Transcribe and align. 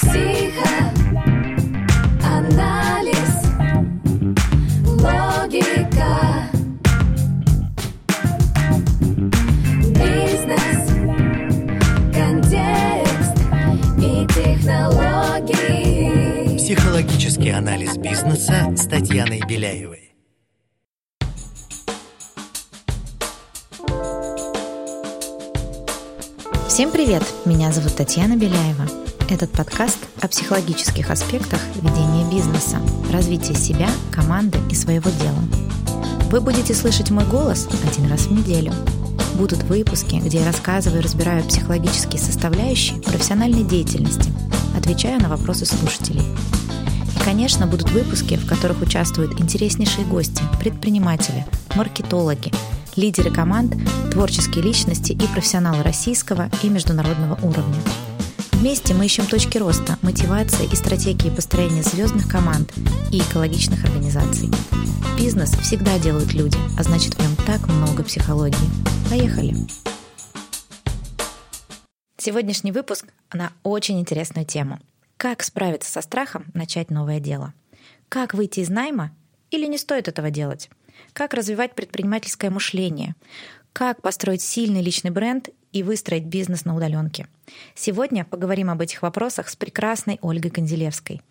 Психоанализ, 0.00 0.94
логика, 4.86 6.14
бизнес, 9.96 10.82
контекст 12.14 13.36
и 13.98 14.24
технологии. 14.28 15.66
Психологический 16.58 17.50
анализ 17.50 17.96
бизнеса 17.96 18.72
с 18.76 18.86
Татьяной 18.86 19.40
Беляевой. 19.48 20.14
Всем 26.68 26.92
привет! 26.92 27.24
Меня 27.44 27.72
зовут 27.72 27.96
Татьяна 27.96 28.36
Беляева. 28.36 29.07
Этот 29.30 29.52
подкаст 29.52 29.98
о 30.22 30.28
психологических 30.28 31.10
аспектах 31.10 31.60
ведения 31.82 32.24
бизнеса, 32.30 32.78
развития 33.12 33.54
себя, 33.54 33.90
команды 34.10 34.58
и 34.70 34.74
своего 34.74 35.10
дела. 35.10 35.42
Вы 36.30 36.40
будете 36.40 36.74
слышать 36.74 37.10
мой 37.10 37.26
голос 37.26 37.68
один 37.86 38.10
раз 38.10 38.22
в 38.22 38.32
неделю. 38.32 38.72
Будут 39.34 39.62
выпуски, 39.64 40.14
где 40.16 40.38
я 40.38 40.46
рассказываю 40.46 41.02
и 41.02 41.04
разбираю 41.04 41.44
психологические 41.44 42.18
составляющие 42.18 43.02
профессиональной 43.02 43.64
деятельности, 43.64 44.32
отвечаю 44.74 45.20
на 45.20 45.28
вопросы 45.28 45.66
слушателей. 45.66 46.24
И, 47.14 47.22
конечно, 47.22 47.66
будут 47.66 47.90
выпуски, 47.90 48.36
в 48.36 48.46
которых 48.46 48.80
участвуют 48.80 49.38
интереснейшие 49.38 50.06
гости, 50.06 50.42
предприниматели, 50.58 51.44
маркетологи, 51.74 52.50
лидеры 52.96 53.30
команд, 53.30 53.74
творческие 54.10 54.64
личности 54.64 55.12
и 55.12 55.26
профессионалы 55.34 55.82
российского 55.82 56.48
и 56.62 56.70
международного 56.70 57.38
уровня. 57.42 57.76
Вместе 58.58 58.92
мы 58.92 59.04
ищем 59.04 59.24
точки 59.24 59.56
роста, 59.56 59.96
мотивации 60.02 60.68
и 60.72 60.74
стратегии 60.74 61.30
построения 61.30 61.84
звездных 61.84 62.28
команд 62.28 62.72
и 63.12 63.20
экологичных 63.20 63.84
организаций. 63.84 64.48
Бизнес 65.16 65.52
всегда 65.58 65.96
делают 66.00 66.34
люди, 66.34 66.58
а 66.76 66.82
значит 66.82 67.14
в 67.14 67.20
нем 67.20 67.36
так 67.46 67.68
много 67.68 68.02
психологии. 68.02 68.58
Поехали! 69.08 69.54
Сегодняшний 72.16 72.72
выпуск 72.72 73.06
на 73.32 73.52
очень 73.62 74.00
интересную 74.00 74.44
тему. 74.44 74.80
Как 75.18 75.44
справиться 75.44 75.92
со 75.92 76.00
страхом 76.00 76.46
начать 76.52 76.90
новое 76.90 77.20
дело? 77.20 77.54
Как 78.08 78.34
выйти 78.34 78.58
из 78.58 78.68
найма 78.68 79.12
или 79.52 79.66
не 79.66 79.78
стоит 79.78 80.08
этого 80.08 80.32
делать? 80.32 80.68
Как 81.12 81.32
развивать 81.32 81.76
предпринимательское 81.76 82.50
мышление? 82.50 83.14
Как 83.72 84.02
построить 84.02 84.42
сильный 84.42 84.82
личный 84.82 85.12
бренд 85.12 85.50
и 85.72 85.82
выстроить 85.82 86.24
бизнес 86.24 86.64
на 86.64 86.74
удаленке? 86.74 87.26
Сегодня 87.74 88.24
поговорим 88.24 88.70
об 88.70 88.80
этих 88.80 89.02
вопросах 89.02 89.48
с 89.48 89.56
прекрасной 89.56 90.18
Ольгой 90.22 90.50
Канделевской, 90.50 91.22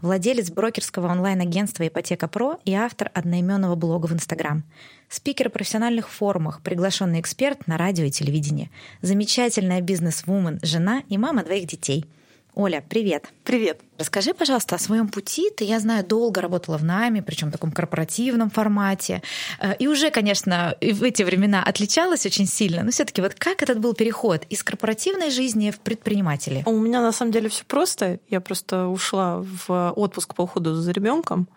владелец 0.00 0.50
брокерского 0.50 1.08
онлайн-агентства 1.08 1.86
«Ипотека 1.86 2.28
Про» 2.28 2.58
и 2.64 2.74
автор 2.74 3.10
одноименного 3.14 3.74
блога 3.74 4.06
в 4.06 4.12
Инстаграм, 4.12 4.64
спикер 5.08 5.50
профессиональных 5.50 6.08
форумах, 6.08 6.62
приглашенный 6.62 7.20
эксперт 7.20 7.66
на 7.66 7.76
радио 7.76 8.04
и 8.04 8.10
телевидении, 8.10 8.70
замечательная 9.02 9.80
бизнес-вумен, 9.80 10.60
жена 10.62 11.02
и 11.08 11.18
мама 11.18 11.44
двоих 11.44 11.66
детей– 11.66 12.06
Оля, 12.58 12.82
привет. 12.88 13.26
Привет. 13.44 13.82
Расскажи, 13.98 14.32
пожалуйста, 14.32 14.76
о 14.76 14.78
своем 14.78 15.08
пути. 15.08 15.50
Ты, 15.50 15.64
я 15.64 15.78
знаю, 15.78 16.02
долго 16.06 16.40
работала 16.40 16.78
в 16.78 16.84
найме, 16.84 17.20
причем 17.22 17.48
в 17.48 17.52
таком 17.52 17.70
корпоративном 17.70 18.48
формате. 18.48 19.22
Э, 19.60 19.74
и 19.78 19.86
уже, 19.86 20.10
конечно, 20.10 20.74
в 20.80 21.02
эти 21.02 21.22
времена 21.22 21.62
отличалась 21.62 22.24
очень 22.24 22.46
сильно. 22.46 22.82
Но 22.82 22.90
все-таки 22.92 23.20
вот 23.20 23.34
как 23.34 23.62
этот 23.62 23.78
был 23.78 23.92
переход 23.92 24.44
из 24.48 24.62
корпоративной 24.62 25.30
жизни 25.30 25.70
в 25.70 25.80
предприниматели? 25.80 26.62
У 26.64 26.78
меня 26.80 27.02
на 27.02 27.12
самом 27.12 27.30
деле 27.30 27.50
все 27.50 27.62
просто. 27.66 28.20
Я 28.30 28.40
просто 28.40 28.86
ушла 28.86 29.44
в 29.66 29.92
отпуск 29.94 30.34
по 30.34 30.42
уходу 30.44 30.76
за 30.76 30.92
ребенком 30.92 31.48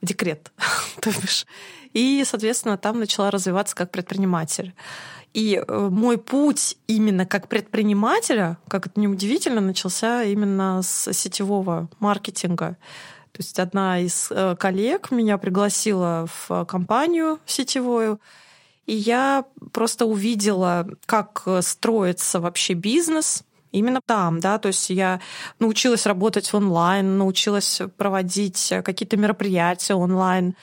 в 0.00 0.06
декрет, 0.06 0.52
то 1.00 1.10
бишь. 1.20 1.46
И, 1.94 2.22
соответственно, 2.24 2.78
там 2.78 3.00
начала 3.00 3.32
развиваться 3.32 3.74
как 3.74 3.90
предприниматель. 3.90 4.72
И 5.34 5.56
э, 5.56 5.88
мой 5.90 6.18
путь 6.18 6.76
именно 6.86 7.26
как 7.26 7.48
предпринимателя, 7.48 8.58
как 8.68 8.86
это 8.86 8.98
неудивительно, 9.00 9.60
начался 9.60 10.24
именно 10.24 10.80
с 10.82 11.12
сетевого 11.12 11.88
маркетинга. 12.00 12.76
То 13.32 13.38
есть 13.38 13.58
одна 13.58 14.00
из 14.00 14.28
э, 14.30 14.56
коллег 14.58 15.10
меня 15.10 15.38
пригласила 15.38 16.26
в 16.26 16.64
компанию 16.64 17.38
сетевую, 17.46 18.20
и 18.86 18.94
я 18.94 19.44
просто 19.72 20.06
увидела, 20.06 20.88
как 21.04 21.46
строится 21.60 22.40
вообще 22.40 22.72
бизнес, 22.72 23.44
именно 23.70 24.00
там, 24.04 24.40
да, 24.40 24.58
то 24.58 24.68
есть 24.68 24.90
я 24.90 25.20
научилась 25.58 26.06
работать 26.06 26.52
онлайн, 26.54 27.18
научилась 27.18 27.82
проводить 27.96 28.72
какие-то 28.84 29.16
мероприятия 29.16 29.94
онлайн, 29.94 30.54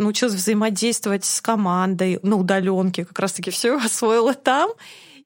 научилась 0.00 0.34
взаимодействовать 0.34 1.24
с 1.24 1.40
командой 1.40 2.18
на 2.22 2.36
удаленке, 2.36 3.04
как 3.04 3.18
раз-таки 3.18 3.50
все 3.50 3.76
освоила 3.84 4.34
там. 4.34 4.70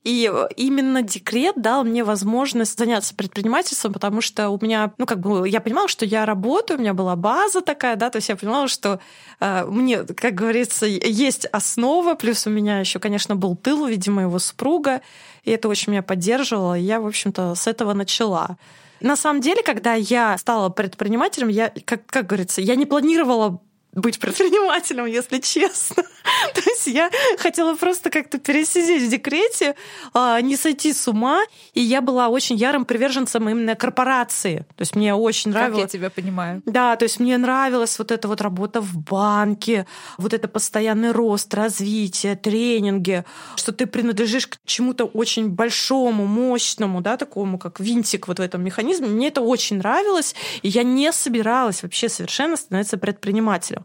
И 0.05 0.31
именно 0.57 1.01
декрет 1.01 1.55
дал 1.57 1.83
мне 1.83 2.05
возможность 2.05 2.79
заняться 2.79 3.15
предпринимательством, 3.15 3.95
потому 3.95 4.21
что 4.21 4.51
у 4.51 4.59
меня, 4.61 4.93
ну, 4.99 5.07
как 5.07 5.21
бы, 5.21 5.49
я 5.49 5.63
понимала, 5.63 5.89
что 5.89 6.05
я 6.05 6.27
работаю, 6.27 6.77
у 6.77 6.81
меня 6.83 6.93
была 6.93 7.17
база 7.17 7.63
такая, 7.63 7.97
да, 7.97 8.11
то 8.11 8.17
есть 8.17 8.29
я 8.29 8.37
понимала, 8.37 8.69
что 8.69 9.01
э, 9.41 9.65
мне, 9.65 10.05
как 10.05 10.35
говорится, 10.35 10.85
есть 10.85 11.47
основа, 11.47 12.17
плюс 12.17 12.47
у 12.47 12.51
меня 12.51 12.81
еще, 12.81 12.99
конечно, 12.99 13.35
был 13.35 13.57
тыл 13.57 13.87
в 13.87 13.89
виде 13.89 14.11
моего 14.11 14.39
супруга, 14.39 15.01
и 15.43 15.51
это 15.51 15.71
очень 15.71 15.93
меня 15.93 16.03
поддерживало, 16.03 16.79
и 16.79 16.83
я, 16.83 17.01
в 17.01 17.07
общем-то, 17.07 17.55
с 17.55 17.67
этого 17.67 17.95
начала. 17.95 18.59
На 19.01 19.17
самом 19.17 19.41
деле, 19.41 19.63
когда 19.63 19.95
я 19.95 20.37
стала 20.37 20.69
предпринимателем, 20.69 21.49
я, 21.49 21.73
как, 21.87 22.05
как 22.05 22.27
говорится, 22.27 22.61
я 22.61 22.77
не 22.77 22.85
планировала 22.85 23.59
быть 23.95 24.19
предпринимателем, 24.19 25.07
если 25.07 25.39
честно. 25.39 26.03
То 26.55 26.61
есть 26.67 26.87
я 26.87 27.11
хотела 27.39 27.75
просто 27.75 28.11
как-то 28.11 28.39
пересидеть 28.39 29.03
в 29.03 29.11
декрете, 29.11 29.75
а, 30.13 30.41
не 30.41 30.57
сойти 30.57 30.93
с 30.93 31.07
ума. 31.09 31.43
И 31.75 31.81
я 31.81 32.01
была 32.01 32.29
очень 32.29 32.57
ярым 32.57 32.85
приверженцем 32.85 33.49
именно 33.49 33.75
корпорации. 33.75 34.67
То 34.77 34.83
есть 34.83 34.97
мне 34.97 35.15
очень 35.15 35.51
нравилось... 35.51 35.83
Как 35.83 35.95
я 35.95 35.99
тебя 35.99 36.11
понимаю. 36.11 36.63
Да, 36.67 36.97
то 36.97 37.05
есть 37.05 37.21
мне 37.21 37.39
нравилась 37.39 37.99
вот 37.99 38.11
эта 38.11 38.29
вот 38.29 38.41
работа 38.41 38.81
в 38.81 38.97
банке, 38.97 39.87
вот 40.19 40.33
это 40.35 40.49
постоянный 40.49 41.13
рост, 41.13 41.53
развитие, 41.55 42.37
тренинги, 42.37 43.25
что 43.57 43.73
ты 43.73 43.87
принадлежишь 43.87 44.47
к 44.47 44.59
чему-то 44.65 45.05
очень 45.05 45.49
большому, 45.49 46.27
мощному, 46.27 47.01
да, 47.01 47.17
такому, 47.17 47.59
как 47.59 47.81
винтик 47.81 48.29
вот 48.29 48.39
в 48.39 48.43
этом 48.43 48.63
механизме. 48.63 49.09
Мне 49.09 49.29
это 49.29 49.41
очень 49.41 49.79
нравилось, 49.79 50.35
и 50.63 50.69
я 50.69 50.83
не 50.83 51.13
собиралась 51.13 51.83
вообще 51.83 52.09
совершенно 52.09 52.57
становиться 52.57 52.99
предпринимателем. 52.99 53.84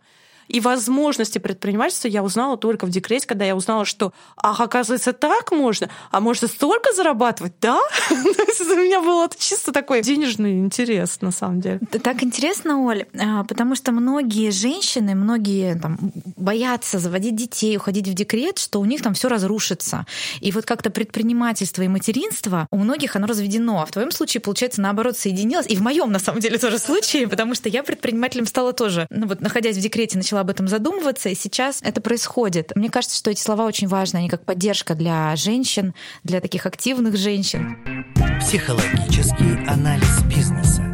И 0.50 0.60
возможности 0.60 1.38
предпринимательства 1.38 2.08
я 2.08 2.24
узнала 2.24 2.58
только 2.58 2.86
в 2.86 2.90
декрете, 2.90 3.28
когда 3.28 3.46
я 3.46 3.56
узнала, 3.56 3.86
что, 3.86 4.12
ах, 4.36 4.60
оказывается, 4.60 5.14
так 5.14 5.52
можно, 5.52 5.90
а 6.12 6.20
можно 6.20 6.48
столько 6.48 6.92
зарабатывать, 6.94 7.54
да? 7.62 7.80
У 8.10 8.76
меня 8.82 9.02
был 9.02 9.30
чисто 9.38 9.72
такой 9.72 10.02
денежный 10.02 10.60
интерес, 10.60 11.22
на 11.22 11.32
самом 11.32 11.62
деле. 11.62 11.80
Так 12.04 12.24
интересно, 12.24 12.84
Оль, 12.84 13.06
а, 13.20 13.44
потому 13.44 13.76
что 13.76 13.92
многие 13.92 14.50
женщины, 14.50 15.14
многие 15.14 15.80
там, 15.80 15.98
боятся 16.36 16.98
заводить 16.98 17.36
детей, 17.36 17.78
уходить 17.78 18.08
в 18.08 18.14
декрет, 18.14 18.58
что 18.58 18.80
у 18.80 18.86
них 18.86 19.04
там 19.04 19.14
все 19.14 19.30
разрушится. 19.30 20.08
И 20.42 20.52
вот 20.52 20.66
как-то 20.66 20.90
предпринимательство 20.90 21.84
и 21.84 21.88
материнство 21.88 22.68
у 22.72 22.78
многих 22.78 23.16
оно 23.16 23.28
разведено. 23.28 23.82
А 23.82 23.86
в 23.86 23.92
твоем 23.92 24.12
случае, 24.12 24.42
получается, 24.42 24.82
наоборот, 24.82 25.16
соединилось. 25.18 25.68
И 25.68 25.76
в 25.76 25.82
моем, 25.82 26.12
на 26.12 26.20
самом 26.20 26.40
деле, 26.40 26.58
тоже 26.58 26.80
случае, 26.80 27.28
потому 27.28 27.54
что 27.54 27.70
я 27.70 27.84
предпринимателем 27.84 28.48
стала 28.48 28.74
тоже. 28.74 29.06
Ну 29.12 29.28
вот, 29.28 29.42
находясь 29.42 29.78
в 29.78 29.82
декрете, 29.82 30.18
начала 30.18 30.39
начала 30.40 30.42
об 30.42 30.50
этом 30.50 30.68
задумываться, 30.68 31.30
и 31.30 31.36
сейчас 31.36 31.80
это 31.82 32.02
происходит. 32.02 32.72
Мне 32.76 32.90
кажется, 32.90 33.18
что 33.18 33.32
эти 33.32 33.42
слова 33.42 33.66
очень 33.66 33.88
важны, 33.88 34.18
они 34.18 34.30
как 34.30 34.46
поддержка 34.46 34.96
для 34.96 35.36
женщин, 35.36 35.94
для 36.24 36.42
таких 36.42 36.66
активных 36.66 37.18
женщин. 37.18 37.78
Психологический 38.40 39.66
анализ 39.68 40.24
бизнеса. 40.24 40.89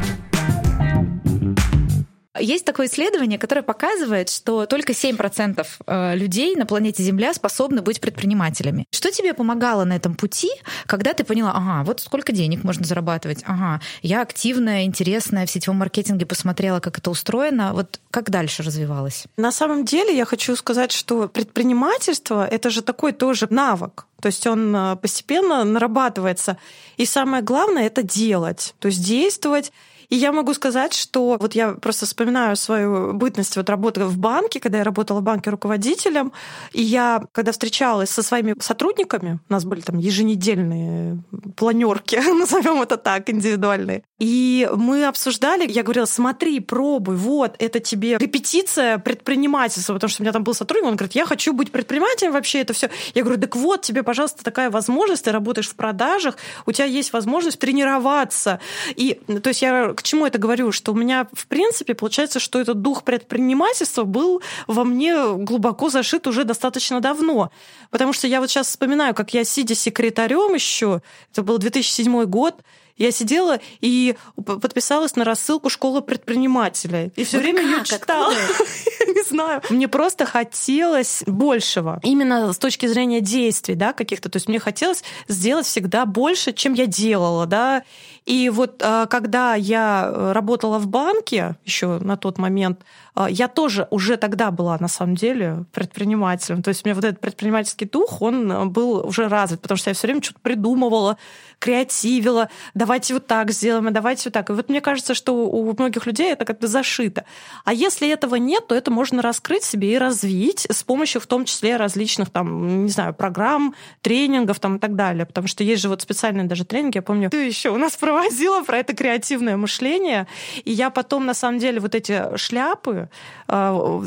Есть 2.40 2.64
такое 2.64 2.86
исследование, 2.86 3.38
которое 3.38 3.62
показывает, 3.62 4.28
что 4.28 4.66
только 4.66 4.92
7% 4.92 5.66
э, 5.86 6.16
людей 6.16 6.54
на 6.56 6.66
планете 6.66 7.02
Земля 7.02 7.34
способны 7.34 7.82
быть 7.82 8.00
предпринимателями. 8.00 8.86
Что 8.90 9.10
тебе 9.10 9.34
помогало 9.34 9.84
на 9.84 9.94
этом 9.94 10.14
пути, 10.14 10.50
когда 10.86 11.12
ты 11.12 11.24
поняла, 11.24 11.52
ага, 11.54 11.84
вот 11.84 12.00
сколько 12.00 12.32
денег 12.32 12.64
можно 12.64 12.84
зарабатывать, 12.84 13.42
ага, 13.46 13.80
я 14.02 14.22
активная, 14.22 14.84
интересная 14.84 15.46
в 15.46 15.50
сетевом 15.50 15.78
маркетинге, 15.78 16.26
посмотрела, 16.26 16.80
как 16.80 16.98
это 16.98 17.10
устроено, 17.10 17.72
вот 17.72 18.00
как 18.10 18.30
дальше 18.30 18.62
развивалась? 18.62 19.24
На 19.36 19.52
самом 19.52 19.84
деле 19.84 20.16
я 20.16 20.24
хочу 20.24 20.56
сказать, 20.56 20.92
что 20.92 21.28
предпринимательство— 21.28 22.46
это 22.50 22.70
же 22.70 22.82
такой 22.82 23.12
тоже 23.12 23.46
навык. 23.50 24.06
То 24.20 24.26
есть 24.26 24.46
он 24.46 24.74
э, 24.74 24.96
постепенно 24.96 25.64
нарабатывается. 25.64 26.56
И 26.96 27.06
самое 27.06 27.42
главное— 27.42 27.86
это 27.86 28.02
делать, 28.02 28.74
то 28.78 28.88
есть 28.88 29.04
действовать 29.04 29.72
И 30.08 30.16
я 30.16 30.32
могу 30.32 30.54
сказать, 30.54 30.94
что 30.94 31.36
вот 31.40 31.54
я 31.54 31.72
просто 31.72 32.06
вспоминаю 32.06 32.56
свою 32.56 33.12
бытность 33.12 33.56
вот 33.56 33.68
работы 33.68 34.04
в 34.04 34.18
банке, 34.18 34.60
когда 34.60 34.78
я 34.78 34.84
работала 34.84 35.20
в 35.20 35.22
банке 35.22 35.50
руководителем, 35.50 36.32
и 36.72 36.82
я, 36.82 37.22
когда 37.32 37.52
встречалась 37.52 38.10
со 38.10 38.22
своими 38.22 38.54
сотрудниками, 38.60 39.40
у 39.48 39.52
нас 39.52 39.64
были 39.64 39.80
там 39.80 39.98
еженедельные 39.98 41.22
планерки, 41.56 42.16
назовем 42.38 42.82
это 42.82 42.96
так, 42.96 43.28
индивидуальные, 43.30 44.02
и 44.18 44.68
мы 44.74 45.06
обсуждали, 45.06 45.70
я 45.70 45.82
говорила, 45.82 46.06
смотри, 46.06 46.60
пробуй, 46.60 47.16
вот, 47.16 47.56
это 47.58 47.80
тебе 47.80 48.16
репетиция 48.18 48.98
предпринимательства, 48.98 49.94
потому 49.94 50.08
что 50.08 50.22
у 50.22 50.24
меня 50.24 50.32
там 50.32 50.44
был 50.44 50.54
сотрудник, 50.54 50.88
он 50.88 50.96
говорит, 50.96 51.14
я 51.14 51.26
хочу 51.26 51.52
быть 51.52 51.70
предпринимателем 51.70 52.32
вообще, 52.32 52.60
это 52.60 52.72
все. 52.72 52.90
Я 53.14 53.22
говорю, 53.22 53.40
так 53.40 53.56
вот, 53.56 53.82
тебе, 53.82 54.02
пожалуйста, 54.02 54.44
такая 54.44 54.70
возможность, 54.70 55.24
ты 55.24 55.32
работаешь 55.32 55.68
в 55.68 55.74
продажах, 55.74 56.36
у 56.64 56.72
тебя 56.72 56.86
есть 56.86 57.12
возможность 57.12 57.58
тренироваться. 57.58 58.60
И, 58.94 59.20
то 59.42 59.48
есть 59.48 59.62
я 59.62 59.94
к 59.96 60.02
чему 60.02 60.26
это 60.26 60.38
говорю, 60.38 60.70
что 60.70 60.92
у 60.92 60.94
меня, 60.94 61.26
в 61.32 61.46
принципе, 61.46 61.94
получается, 61.94 62.38
что 62.38 62.60
этот 62.60 62.82
дух 62.82 63.02
предпринимательства 63.02 64.04
был 64.04 64.42
во 64.66 64.84
мне 64.84 65.14
глубоко 65.34 65.88
зашит 65.88 66.26
уже 66.26 66.44
достаточно 66.44 67.00
давно. 67.00 67.50
Потому 67.90 68.12
что 68.12 68.26
я 68.28 68.40
вот 68.40 68.50
сейчас 68.50 68.68
вспоминаю, 68.68 69.14
как 69.14 69.34
я, 69.34 69.44
сидя 69.44 69.74
секретарем 69.74 70.54
еще, 70.54 71.02
это 71.32 71.42
был 71.42 71.58
2007 71.58 72.24
год, 72.24 72.62
я 72.96 73.10
сидела 73.10 73.60
и 73.80 74.16
подписалась 74.36 75.16
на 75.16 75.24
рассылку 75.24 75.68
школы 75.68 76.02
предпринимателя. 76.02 77.10
И 77.16 77.24
все 77.24 77.38
вот 77.38 77.44
время 77.44 77.62
как? 77.62 77.70
ее 77.70 77.84
читала. 77.84 78.34
Не 79.06 79.22
знаю. 79.22 79.62
Мне 79.70 79.88
просто 79.88 80.24
хотелось 80.24 81.22
большего. 81.26 82.00
Именно 82.02 82.52
с 82.52 82.58
точки 82.58 82.86
зрения 82.86 83.20
действий, 83.20 83.74
да, 83.74 83.92
каких-то. 83.92 84.28
То 84.28 84.36
есть 84.36 84.48
мне 84.48 84.58
хотелось 84.58 85.04
сделать 85.28 85.66
всегда 85.66 86.06
больше, 86.06 86.52
чем 86.52 86.74
я 86.74 86.86
делала, 86.86 87.46
да. 87.46 87.82
И 88.24 88.48
вот 88.50 88.82
а, 88.82 89.06
когда 89.06 89.54
я 89.54 90.32
работала 90.32 90.78
в 90.78 90.88
банке 90.88 91.56
еще 91.64 91.98
на 91.98 92.16
тот 92.16 92.38
момент, 92.38 92.80
я 93.28 93.48
тоже 93.48 93.88
уже 93.90 94.16
тогда 94.16 94.50
была 94.50 94.76
на 94.78 94.88
самом 94.88 95.14
деле 95.14 95.64
предпринимателем. 95.72 96.62
То 96.62 96.68
есть 96.68 96.84
у 96.84 96.88
меня 96.88 96.94
вот 96.94 97.04
этот 97.04 97.20
предпринимательский 97.20 97.86
дух, 97.86 98.20
он 98.20 98.70
был 98.70 99.06
уже 99.06 99.28
развит, 99.28 99.60
потому 99.60 99.78
что 99.78 99.90
я 99.90 99.94
все 99.94 100.06
время 100.06 100.22
что-то 100.22 100.40
придумывала, 100.40 101.16
креативила, 101.58 102.50
давайте 102.74 103.14
вот 103.14 103.26
так 103.26 103.50
сделаем, 103.50 103.86
а 103.86 103.90
давайте 103.90 104.28
вот 104.28 104.34
так. 104.34 104.50
И 104.50 104.52
вот 104.52 104.68
мне 104.68 104.80
кажется, 104.80 105.14
что 105.14 105.32
у 105.48 105.72
многих 105.72 106.06
людей 106.06 106.32
это 106.32 106.44
как-то 106.44 106.66
зашито. 106.66 107.24
А 107.64 107.72
если 107.72 108.08
этого 108.08 108.36
нет, 108.36 108.66
то 108.66 108.74
это 108.74 108.90
можно 108.90 109.22
раскрыть 109.22 109.64
себе 109.64 109.94
и 109.94 109.98
развить 109.98 110.66
с 110.70 110.82
помощью 110.82 111.20
в 111.20 111.26
том 111.26 111.44
числе 111.44 111.76
различных 111.76 112.30
там, 112.30 112.84
не 112.84 112.90
знаю, 112.90 113.14
программ, 113.14 113.74
тренингов 114.02 114.60
там 114.60 114.76
и 114.76 114.78
так 114.78 114.94
далее. 114.94 115.24
Потому 115.24 115.48
что 115.48 115.64
есть 115.64 115.82
же 115.82 115.88
вот 115.88 116.02
специальные 116.02 116.44
даже 116.44 116.64
тренинги, 116.64 116.98
я 116.98 117.02
помню, 117.02 117.30
ты 117.30 117.46
еще 117.46 117.70
у 117.70 117.78
нас 117.78 117.96
проводила 117.96 118.62
про 118.62 118.78
это 118.78 118.94
креативное 118.94 119.56
мышление, 119.56 120.26
и 120.64 120.72
я 120.72 120.90
потом 120.90 121.26
на 121.26 121.34
самом 121.34 121.58
деле 121.58 121.80
вот 121.80 121.94
эти 121.94 122.36
шляпы, 122.36 123.05
а, 123.48 124.02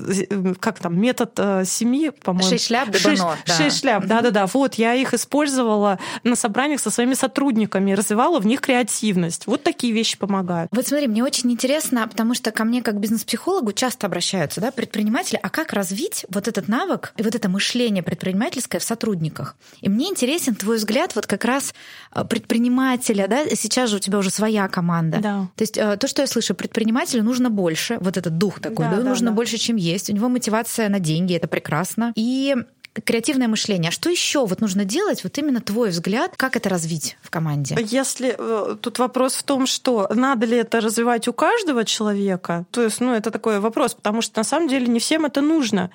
как 0.59 0.79
там, 0.79 0.99
метод 0.99 1.31
э, 1.37 1.63
семи, 1.65 2.11
по-моему. 2.11 2.49
Шесть 2.49 2.67
шляп, 2.67 2.95
шесть, 2.95 3.23
да. 3.45 3.53
шесть 3.53 3.79
шляп, 3.79 4.05
да-да-да. 4.05 4.45
Вот, 4.47 4.75
я 4.75 4.93
их 4.93 5.13
использовала 5.13 5.99
на 6.23 6.35
собраниях 6.35 6.79
со 6.79 6.91
своими 6.91 7.13
сотрудниками, 7.13 7.93
развивала 7.93 8.39
в 8.39 8.45
них 8.45 8.61
креативность. 8.61 9.47
Вот 9.47 9.63
такие 9.63 9.93
вещи 9.93 10.17
помогают. 10.17 10.69
Вот 10.73 10.87
смотри, 10.87 11.07
мне 11.07 11.23
очень 11.23 11.51
интересно, 11.51 12.07
потому 12.07 12.33
что 12.33 12.51
ко 12.51 12.63
мне 12.63 12.81
как 12.81 12.99
бизнес-психологу 12.99 13.71
часто 13.71 14.07
обращаются 14.07 14.61
да, 14.61 14.71
предприниматели, 14.71 15.39
а 15.41 15.49
как 15.49 15.73
развить 15.73 16.25
вот 16.29 16.47
этот 16.47 16.67
навык 16.67 17.13
и 17.17 17.23
вот 17.23 17.35
это 17.35 17.49
мышление 17.49 18.03
предпринимательское 18.03 18.79
в 18.79 18.83
сотрудниках? 18.83 19.55
И 19.81 19.89
мне 19.89 20.09
интересен 20.09 20.55
твой 20.55 20.77
взгляд 20.77 21.15
вот 21.15 21.27
как 21.27 21.45
раз 21.45 21.73
э, 22.13 22.23
предпринимателя, 22.25 23.27
да, 23.27 23.45
сейчас 23.55 23.89
же 23.89 23.97
у 23.97 23.99
тебя 23.99 24.17
уже 24.17 24.29
своя 24.29 24.67
команда. 24.67 25.19
Да. 25.19 25.47
То 25.55 25.61
есть 25.61 25.77
э, 25.77 25.97
то, 25.97 26.07
что 26.07 26.21
я 26.21 26.27
слышу, 26.27 26.55
предпринимателю 26.55 27.23
нужно 27.23 27.49
больше, 27.49 27.97
вот 28.01 28.17
этот 28.17 28.37
дух 28.37 28.59
такой, 28.59 28.88
Да, 28.91 28.97
да, 28.97 29.09
нужно 29.09 29.31
да. 29.31 29.35
больше, 29.35 29.57
чем 29.57 29.75
есть. 29.75 30.09
У 30.09 30.13
него 30.13 30.29
мотивация 30.29 30.89
на 30.89 30.99
деньги, 30.99 31.35
это 31.35 31.47
прекрасно. 31.47 32.13
И 32.15 32.55
креативное 33.03 33.47
мышление. 33.47 33.89
А 33.89 33.91
что 33.91 34.09
еще 34.09 34.45
вот 34.45 34.61
нужно 34.61 34.85
делать? 34.85 35.23
Вот 35.23 35.37
именно 35.37 35.61
твой 35.61 35.89
взгляд, 35.89 36.33
как 36.35 36.55
это 36.55 36.69
развить 36.69 37.17
в 37.21 37.29
команде? 37.29 37.77
Если 37.79 38.35
э, 38.37 38.75
тут 38.81 38.99
вопрос 38.99 39.35
в 39.35 39.43
том, 39.43 39.67
что 39.67 40.09
надо 40.13 40.45
ли 40.45 40.57
это 40.57 40.81
развивать 40.81 41.27
у 41.27 41.33
каждого 41.33 41.85
человека, 41.85 42.65
то 42.71 42.83
есть, 42.83 42.99
ну, 42.99 43.13
это 43.13 43.31
такой 43.31 43.59
вопрос, 43.59 43.93
потому 43.93 44.21
что 44.21 44.39
на 44.39 44.43
самом 44.43 44.67
деле 44.67 44.87
не 44.87 44.99
всем 44.99 45.25
это 45.25 45.41
нужно. 45.41 45.91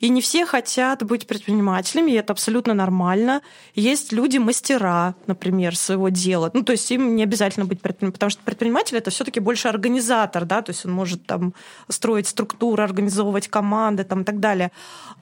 И 0.00 0.08
не 0.08 0.20
все 0.20 0.44
хотят 0.46 1.02
быть 1.04 1.26
предпринимателями, 1.26 2.12
и 2.12 2.14
это 2.14 2.32
абсолютно 2.32 2.74
нормально. 2.74 3.42
Есть 3.74 4.12
люди-мастера, 4.12 5.14
например, 5.26 5.76
своего 5.76 6.08
дела. 6.08 6.50
Ну, 6.52 6.62
то 6.62 6.72
есть 6.72 6.90
им 6.90 7.16
не 7.16 7.22
обязательно 7.22 7.66
быть 7.66 7.80
предпринимателем, 7.80 8.12
потому 8.12 8.30
что 8.30 8.42
предприниматель 8.42 8.96
это 8.96 9.10
все-таки 9.10 9.40
больше 9.40 9.68
организатор, 9.68 10.44
да, 10.44 10.62
то 10.62 10.70
есть 10.70 10.84
он 10.86 10.92
может 10.92 11.26
там 11.26 11.54
строить 11.88 12.26
структуры, 12.28 12.82
организовывать 12.82 13.48
команды 13.48 14.04
там, 14.04 14.22
и 14.22 14.24
так 14.24 14.40
далее. 14.40 14.70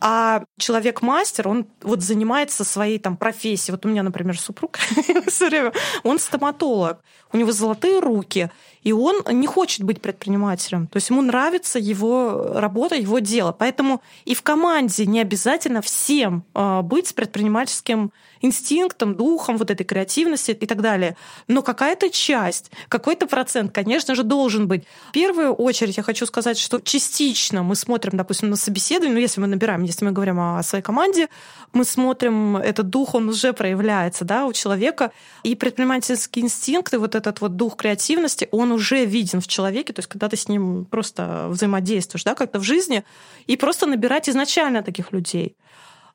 А 0.00 0.44
человек-мастер, 0.58 1.48
он 1.48 1.66
вот 1.82 2.02
занимается 2.02 2.64
своей 2.64 2.98
там 2.98 3.16
профессией. 3.16 3.72
Вот 3.72 3.86
у 3.86 3.88
меня, 3.88 4.02
например, 4.02 4.38
супруг 4.38 4.78
все 5.26 5.48
время, 5.48 5.72
он 6.02 6.18
стоматолог, 6.18 6.98
у 7.32 7.36
него 7.36 7.52
золотые 7.52 8.00
руки, 8.00 8.50
и 8.84 8.92
он 8.92 9.22
не 9.32 9.46
хочет 9.46 9.82
быть 9.82 10.00
предпринимателем. 10.00 10.86
То 10.86 10.98
есть 10.98 11.10
ему 11.10 11.22
нравится 11.22 11.78
его 11.78 12.52
работа, 12.54 12.94
его 12.94 13.18
дело. 13.18 13.52
Поэтому 13.52 14.02
и 14.26 14.34
в 14.34 14.42
команде 14.42 15.06
не 15.06 15.20
обязательно 15.20 15.80
всем 15.80 16.44
э, 16.54 16.82
быть 16.82 17.08
с 17.08 17.12
предпринимательским 17.12 18.12
инстинктом, 18.40 19.14
духом, 19.14 19.56
вот 19.56 19.70
этой 19.70 19.84
креативности 19.84 20.52
и 20.52 20.66
так 20.66 20.80
далее. 20.80 21.16
Но 21.48 21.62
какая-то 21.62 22.10
часть, 22.10 22.70
какой-то 22.88 23.26
процент, 23.26 23.72
конечно 23.72 24.14
же, 24.14 24.22
должен 24.22 24.68
быть. 24.68 24.84
В 25.08 25.12
первую 25.12 25.52
очередь 25.54 25.96
я 25.96 26.02
хочу 26.02 26.26
сказать, 26.26 26.58
что 26.58 26.80
частично 26.80 27.62
мы 27.62 27.76
смотрим, 27.76 28.16
допустим, 28.16 28.50
на 28.50 28.56
собеседование, 28.56 29.14
ну, 29.14 29.20
если 29.20 29.40
мы 29.40 29.46
набираем, 29.46 29.82
если 29.82 30.04
мы 30.04 30.12
говорим 30.12 30.40
о 30.40 30.62
своей 30.62 30.82
команде, 30.82 31.28
мы 31.72 31.84
смотрим, 31.84 32.56
этот 32.56 32.88
дух, 32.88 33.14
он 33.14 33.28
уже 33.28 33.52
проявляется 33.52 34.24
да, 34.24 34.46
у 34.46 34.52
человека, 34.52 35.12
и 35.42 35.54
предпринимательский 35.54 36.42
инстинкт, 36.42 36.94
и 36.94 36.96
вот 36.96 37.14
этот 37.14 37.40
вот 37.40 37.56
дух 37.56 37.76
креативности, 37.76 38.48
он 38.50 38.72
уже 38.72 39.04
виден 39.04 39.40
в 39.40 39.48
человеке, 39.48 39.92
то 39.92 40.00
есть 40.00 40.08
когда 40.08 40.28
ты 40.28 40.36
с 40.36 40.48
ним 40.48 40.84
просто 40.84 41.48
взаимодействуешь, 41.50 42.24
да, 42.24 42.34
как-то 42.34 42.58
в 42.58 42.62
жизни, 42.62 43.04
и 43.46 43.56
просто 43.56 43.86
набирать 43.86 44.28
изначально 44.28 44.82
таких 44.82 45.12
людей. 45.12 45.56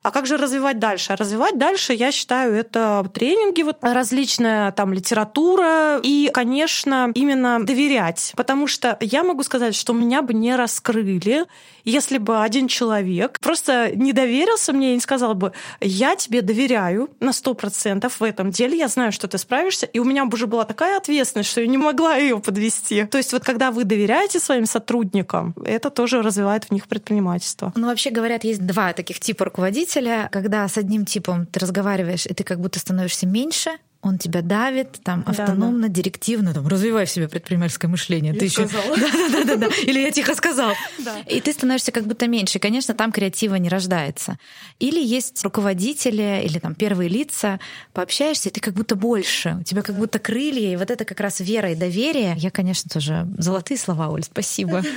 А 0.02 0.10
как 0.10 0.26
же 0.26 0.38
развивать 0.38 0.78
дальше? 0.78 1.12
А 1.12 1.16
развивать 1.16 1.58
дальше, 1.58 1.92
я 1.92 2.10
считаю, 2.10 2.54
это 2.54 3.04
тренинги, 3.12 3.62
вот 3.62 3.78
различная 3.82 4.72
там 4.72 4.94
литература 4.94 6.00
и, 6.02 6.30
конечно, 6.32 7.10
именно 7.14 7.62
доверять. 7.64 8.32
Потому 8.34 8.66
что 8.66 8.96
я 9.00 9.22
могу 9.24 9.42
сказать, 9.42 9.74
что 9.74 9.92
меня 9.92 10.22
бы 10.22 10.32
не 10.32 10.56
раскрыли, 10.56 11.44
если 11.84 12.18
бы 12.18 12.42
один 12.42 12.68
человек 12.68 13.38
просто 13.40 13.94
не 13.94 14.12
доверился 14.12 14.72
мне 14.72 14.92
и 14.92 14.94
не 14.94 15.00
сказал 15.00 15.34
бы, 15.34 15.52
я 15.80 16.16
тебе 16.16 16.40
доверяю 16.40 17.10
на 17.20 17.32
сто 17.32 17.52
процентов 17.52 18.20
в 18.20 18.24
этом 18.24 18.50
деле, 18.50 18.78
я 18.78 18.88
знаю, 18.88 19.12
что 19.12 19.28
ты 19.28 19.36
справишься, 19.36 19.86
и 19.86 19.98
у 19.98 20.04
меня 20.04 20.24
бы 20.24 20.34
уже 20.34 20.46
была 20.46 20.64
такая 20.64 20.96
ответственность, 20.96 21.50
что 21.50 21.60
я 21.60 21.66
не 21.66 21.78
могла 21.78 22.16
ее 22.16 22.38
подвести. 22.38 23.04
То 23.04 23.18
есть 23.18 23.32
вот 23.32 23.44
когда 23.44 23.70
вы 23.70 23.84
доверяете 23.84 24.40
своим 24.40 24.64
сотрудникам, 24.64 25.54
это 25.64 25.90
тоже 25.90 26.22
развивает 26.22 26.64
в 26.64 26.70
них 26.70 26.88
предпринимательство. 26.88 27.72
Ну, 27.76 27.86
вообще 27.86 28.10
говорят, 28.10 28.44
есть 28.44 28.64
два 28.64 28.94
таких 28.94 29.20
типа 29.20 29.44
руководителя, 29.90 30.28
когда 30.30 30.68
с 30.68 30.78
одним 30.78 31.04
типом 31.04 31.46
ты 31.46 31.60
разговариваешь, 31.60 32.26
и 32.26 32.34
ты 32.34 32.44
как 32.44 32.60
будто 32.60 32.78
становишься 32.78 33.26
меньше, 33.26 33.70
он 34.02 34.16
тебя 34.16 34.40
давит, 34.40 34.98
там, 35.04 35.24
Да, 35.24 35.30
автономно, 35.30 35.88
директивно, 35.88 36.54
там, 36.54 36.66
развивай 36.66 37.04
в 37.04 37.10
себе 37.10 37.28
предпринимательское 37.28 37.90
мышление. 37.90 38.32
Я 38.32 38.38
ты 38.38 38.46
еще... 38.46 38.66
сказала. 38.66 38.96
Да, 38.96 39.10
да, 39.12 39.44
да, 39.44 39.56
да. 39.56 39.66
Или 39.82 40.00
я 40.00 40.10
тихо 40.10 40.34
сказал. 40.34 40.72
Да. 40.98 41.18
И 41.28 41.40
ты 41.40 41.52
становишься 41.52 41.92
как 41.92 42.06
будто 42.06 42.26
меньше. 42.26 42.56
И, 42.56 42.60
конечно, 42.60 42.94
там 42.94 43.12
креатива 43.12 43.56
не 43.56 43.68
рождается. 43.68 44.38
Или 44.78 45.04
есть 45.04 45.44
руководители, 45.44 46.42
или 46.44 46.58
там 46.58 46.74
первые 46.74 47.10
лица, 47.10 47.60
пообщаешься, 47.92 48.48
и 48.48 48.52
ты 48.52 48.60
как 48.60 48.72
будто 48.72 48.96
больше. 48.96 49.58
У 49.60 49.64
тебя 49.64 49.82
как 49.82 49.96
будто 49.96 50.18
крылья, 50.18 50.72
и 50.72 50.76
вот 50.76 50.90
это 50.90 51.04
как 51.04 51.20
раз 51.20 51.40
вера 51.40 51.72
и 51.72 51.74
доверие. 51.74 52.34
Я, 52.38 52.50
конечно, 52.50 52.88
тоже 52.88 53.28
золотые 53.36 53.76
слова, 53.76 54.08
Оль, 54.08 54.22
спасибо. 54.22 54.82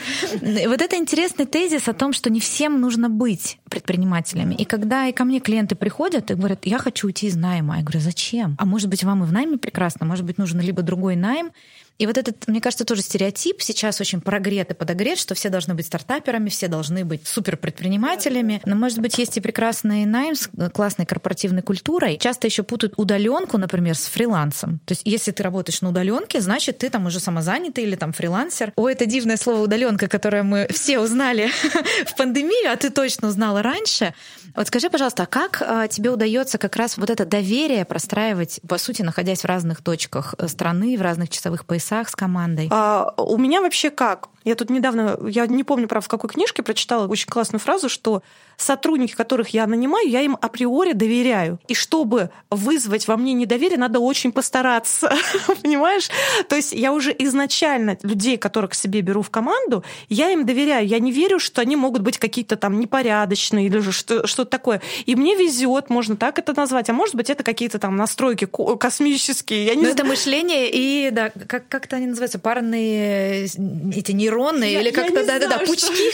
Вот 0.74 0.82
это 0.82 0.96
интересный 0.96 1.46
тезис 1.46 1.88
о 1.88 1.94
том, 1.94 2.14
что 2.14 2.30
не 2.30 2.40
всем 2.40 2.80
нужно 2.80 3.10
быть 3.10 3.58
предпринимателями. 3.74 4.54
И 4.54 4.66
когда 4.66 5.08
и 5.08 5.12
ко 5.12 5.24
мне 5.24 5.40
клиенты 5.40 5.76
приходят 5.76 6.30
и 6.30 6.36
говорят, 6.36 6.66
я 6.66 6.78
хочу 6.78 7.08
уйти 7.08 7.26
из 7.26 7.36
найма, 7.36 7.78
я 7.78 7.82
говорю, 7.82 8.00
зачем? 8.00 8.56
А 8.60 8.66
может 8.66 8.88
быть, 8.88 9.04
вам 9.04 9.24
и 9.24 9.26
в 9.26 9.34
найме 9.34 9.58
прекрасно, 9.58 10.06
может 10.06 10.26
быть, 10.26 10.38
нужен 10.38 10.60
либо 10.62 10.84
другой 10.84 11.16
найм, 11.16 11.52
и 12.00 12.08
вот 12.08 12.18
этот, 12.18 12.48
мне 12.48 12.60
кажется, 12.60 12.86
тоже 12.86 13.02
стереотип 13.02 13.62
сейчас 13.62 14.02
очень 14.02 14.20
прогрет 14.20 14.72
и 14.72 14.74
подогрет, 14.74 15.18
что 15.20 15.36
все 15.36 15.50
должны 15.50 15.74
быть 15.76 15.86
стартаперами, 15.86 16.50
все 16.50 16.68
должны 16.68 17.06
быть 17.06 17.28
суперпредпринимателями. 17.28 18.62
Но, 18.66 18.76
может 18.76 19.00
быть, 19.00 19.18
есть 19.18 19.38
и 19.38 19.42
прекрасный 19.42 20.06
найм 20.06 20.36
с 20.36 20.50
классной 20.74 21.06
корпоративной 21.06 21.62
культурой. 21.62 22.18
Часто 22.18 22.48
еще 22.48 22.64
путают 22.64 22.96
удаленку, 22.98 23.58
например, 23.58 23.96
с 23.96 24.06
фрилансом. 24.06 24.80
То 24.86 24.94
есть, 24.94 25.04
если 25.06 25.32
ты 25.32 25.44
работаешь 25.44 25.82
на 25.82 25.90
удаленке, 25.90 26.42
значит, 26.42 26.80
ты 26.80 26.90
там 26.90 27.06
уже 27.06 27.20
самозанятый 27.20 27.84
или 27.84 27.96
там 27.96 28.12
фрилансер. 28.12 28.74
О, 28.76 28.90
это 28.90 29.06
дивное 29.06 29.38
слово 29.38 29.62
удаленка, 29.62 30.08
которое 30.08 30.44
мы 30.44 30.68
все 30.72 31.00
узнали 31.00 31.52
в 32.06 32.16
пандемию, 32.16 32.72
а 32.72 32.76
ты 32.76 32.90
точно 32.90 33.28
узнала 33.28 33.62
раньше. 33.62 34.14
Вот 34.56 34.68
скажи, 34.68 34.90
пожалуйста, 34.90 35.24
а 35.24 35.26
как 35.26 35.62
а, 35.62 35.88
тебе 35.88 36.10
удается 36.10 36.58
как 36.58 36.76
раз 36.76 36.98
вот 36.98 37.10
это 37.10 37.26
доверие 37.26 37.86
простраивать, 37.86 38.60
по 38.68 38.78
сути, 38.78 39.04
находясь 39.04 39.42
в 39.42 39.46
разных 39.46 39.82
точках 39.82 40.36
э, 40.38 40.48
страны, 40.48 40.98
в 40.98 41.02
разных 41.02 41.30
часовых 41.30 41.66
поясах? 41.66 41.83
Весах 41.84 42.10
с 42.10 42.16
командой? 42.16 42.68
А, 42.72 43.14
у 43.18 43.38
меня 43.38 43.62
вообще 43.62 43.90
как? 43.90 44.30
Я 44.44 44.56
тут 44.56 44.70
недавно, 44.70 45.18
я 45.28 45.48
не 45.48 45.64
помню, 45.64 45.88
правда, 45.88 46.06
в 46.06 46.10
какой 46.10 46.30
книжке 46.30 46.64
прочитала 46.64 47.08
очень 47.08 47.28
классную 47.28 47.60
фразу, 47.60 47.90
что 47.90 48.24
сотрудники, 48.58 49.14
которых 49.14 49.50
я 49.50 49.68
нанимаю, 49.68 50.08
я 50.08 50.22
им 50.22 50.38
априори 50.40 50.94
доверяю. 50.94 51.60
И 51.68 51.74
чтобы 51.74 52.30
вызвать 52.50 53.08
во 53.08 53.18
мне 53.18 53.34
недоверие, 53.34 53.78
надо 53.78 54.00
очень 54.00 54.32
постараться. 54.32 55.14
Понимаешь? 55.62 56.10
То 56.48 56.56
есть 56.56 56.74
я 56.74 56.94
уже 56.94 57.16
изначально 57.20 57.98
людей, 58.04 58.38
которых 58.38 58.72
к 58.72 58.74
себе 58.74 59.02
беру 59.02 59.22
в 59.22 59.30
команду, 59.30 59.84
я 60.10 60.32
им 60.32 60.46
доверяю. 60.46 60.88
Я 60.88 61.00
не 61.00 61.12
верю, 61.12 61.40
что 61.40 61.62
они 61.62 61.76
могут 61.76 62.02
быть 62.02 62.18
какие-то 62.18 62.56
там 62.56 62.80
непорядочные 62.80 63.68
или 63.68 63.82
что-то 63.82 64.46
такое. 64.46 64.82
И 65.06 65.16
мне 65.16 65.36
везет, 65.36 65.90
можно 65.90 66.16
так 66.16 66.40
это 66.40 66.54
назвать. 66.56 66.90
А 66.90 66.94
может 66.94 67.16
быть, 67.16 67.30
это 67.30 67.44
какие-то 67.44 67.80
там 67.80 67.96
настройки 67.96 68.48
космические. 68.80 69.66
Я 69.66 69.76
не 69.76 69.82
Но 69.82 69.88
ну, 69.88 69.94
это 69.94 70.04
мышление 70.06 70.70
и, 70.72 71.10
да, 71.12 71.32
как, 71.48 71.68
как-то 71.68 71.98
они 71.98 72.08
называются, 72.08 72.40
парные 72.40 73.46
эти 73.46 74.12
нейронные 74.34 74.80
или 74.80 74.92
как-то, 74.92 75.26
да-да-да, 75.26 75.60
пучки, 75.60 76.12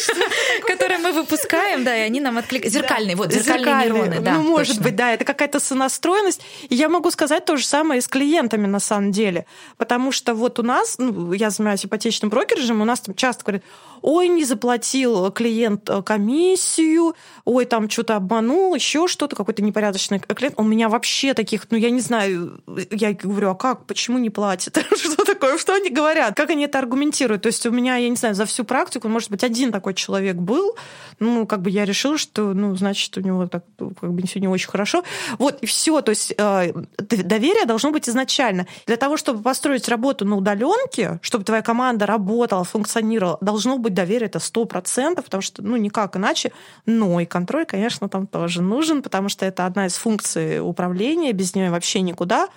которые 0.67 0.99
мы 0.99 1.11
выпускаем, 1.11 1.83
да, 1.83 1.95
и 1.97 2.01
они 2.01 2.19
нам 2.19 2.37
откликаются. 2.37 2.79
Зеркальные, 2.79 3.15
вот, 3.15 3.31
зеркальные, 3.31 3.91
нейроны, 3.91 4.19
да. 4.19 4.33
Ну, 4.33 4.43
может 4.43 4.81
быть, 4.81 4.95
да, 4.95 5.13
это 5.13 5.25
какая-то 5.25 5.59
сонастроенность. 5.59 6.41
И 6.69 6.75
я 6.75 6.89
могу 6.89 7.11
сказать 7.11 7.45
то 7.45 7.57
же 7.57 7.65
самое 7.65 7.99
и 7.99 8.01
с 8.01 8.07
клиентами 8.07 8.67
на 8.67 8.79
самом 8.79 9.11
деле. 9.11 9.45
Потому 9.77 10.11
что 10.11 10.33
вот 10.33 10.59
у 10.59 10.63
нас, 10.63 10.97
ну, 10.97 11.33
я 11.33 11.49
занимаюсь 11.49 11.85
ипотечным 11.85 12.29
брокеражем, 12.29 12.81
у 12.81 12.85
нас 12.85 12.99
там 13.01 13.15
часто 13.15 13.43
говорят, 13.43 13.63
ой, 14.01 14.27
не 14.27 14.45
заплатил 14.45 15.31
клиент 15.31 15.89
э, 15.89 16.01
комиссию, 16.01 17.15
ой, 17.45 17.65
там 17.65 17.89
что-то 17.89 18.15
обманул, 18.15 18.75
еще 18.75 19.07
что-то, 19.07 19.35
какой-то 19.35 19.61
непорядочный 19.61 20.19
клиент. 20.19 20.55
У 20.57 20.63
меня 20.63 20.89
вообще 20.89 21.33
таких, 21.33 21.67
ну, 21.69 21.77
я 21.77 21.89
не 21.89 22.01
знаю, 22.01 22.61
я 22.91 23.13
говорю, 23.13 23.51
а 23.51 23.55
как, 23.55 23.85
почему 23.85 24.17
не 24.17 24.29
платит? 24.29 24.77
что 24.95 25.25
такое, 25.25 25.57
что 25.57 25.73
они 25.73 25.89
говорят? 25.89 26.35
Как 26.35 26.49
они 26.49 26.65
это 26.65 26.79
аргументируют? 26.79 27.43
То 27.43 27.47
есть 27.47 27.65
у 27.65 27.71
меня, 27.71 27.97
я 27.97 28.09
не 28.09 28.15
знаю, 28.15 28.35
за 28.35 28.45
всю 28.45 28.63
практику, 28.63 29.07
может 29.07 29.29
быть, 29.29 29.43
один 29.43 29.71
такой 29.71 29.93
человек 29.93 30.35
был, 30.35 30.75
ну, 31.19 31.45
как 31.45 31.61
бы 31.61 31.69
я 31.69 31.85
решила, 31.85 32.17
что, 32.17 32.53
ну, 32.53 32.75
значит, 32.75 33.17
у 33.17 33.21
него 33.21 33.47
так, 33.47 33.63
ну, 33.79 33.91
как 33.91 34.13
бы 34.13 34.25
все 34.27 34.39
не 34.39 34.47
очень 34.47 34.69
хорошо. 34.69 35.03
Вот, 35.37 35.59
и 35.61 35.65
все. 35.65 36.01
То 36.01 36.11
есть 36.11 36.33
э, 36.37 36.73
доверие 36.97 37.65
должно 37.65 37.91
быть 37.91 38.07
изначально. 38.07 38.67
Для 38.85 38.97
того, 38.97 39.17
чтобы 39.17 39.41
построить 39.41 39.87
работу 39.89 40.25
на 40.25 40.37
удаленке, 40.37 41.19
чтобы 41.21 41.43
твоя 41.43 41.61
команда 41.61 42.05
работала, 42.05 42.63
функционировала, 42.63 43.37
должно 43.41 43.77
быть 43.77 43.88
доверие 43.93 44.27
это 44.27 44.39
сто 44.39 44.65
процентов, 44.65 45.25
потому 45.25 45.41
что, 45.41 45.61
ну, 45.61 45.77
никак 45.77 46.15
иначе. 46.15 46.51
Но 46.85 47.19
и 47.19 47.25
контроль, 47.25 47.65
конечно, 47.65 48.09
там 48.09 48.27
тоже 48.27 48.61
нужен, 48.61 49.01
потому 49.01 49.29
что 49.29 49.45
это 49.45 49.65
одна 49.65 49.85
из 49.85 49.95
функций 49.95 50.59
управления, 50.59 51.33
без 51.33 51.55
нее 51.55 51.71
вообще 51.71 52.01
никуда, 52.01 52.47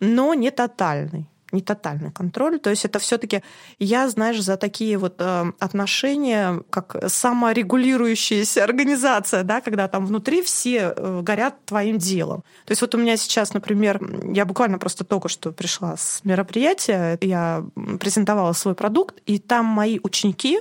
но 0.00 0.34
не 0.34 0.50
тотальный 0.50 1.26
не 1.52 1.60
тотальный 1.60 2.10
контроль. 2.10 2.58
То 2.58 2.70
есть 2.70 2.84
это 2.84 2.98
все-таки 2.98 3.42
я, 3.78 4.08
знаешь, 4.08 4.40
за 4.40 4.56
такие 4.56 4.98
вот 4.98 5.16
э, 5.18 5.52
отношения, 5.58 6.62
как 6.70 6.96
саморегулирующаяся 7.08 8.64
организация, 8.64 9.42
да, 9.42 9.60
когда 9.60 9.88
там 9.88 10.06
внутри 10.06 10.42
все 10.42 10.92
э, 10.96 11.20
горят 11.22 11.64
твоим 11.64 11.98
делом. 11.98 12.42
То 12.64 12.72
есть 12.72 12.82
вот 12.82 12.94
у 12.94 12.98
меня 12.98 13.16
сейчас, 13.16 13.54
например, 13.54 14.00
я 14.32 14.44
буквально 14.44 14.78
просто 14.78 15.04
только 15.04 15.28
что 15.28 15.52
пришла 15.52 15.96
с 15.96 16.20
мероприятия, 16.24 17.18
я 17.20 17.64
презентовала 17.98 18.52
свой 18.52 18.74
продукт, 18.74 19.20
и 19.26 19.38
там 19.38 19.66
мои 19.66 19.98
ученики, 20.02 20.60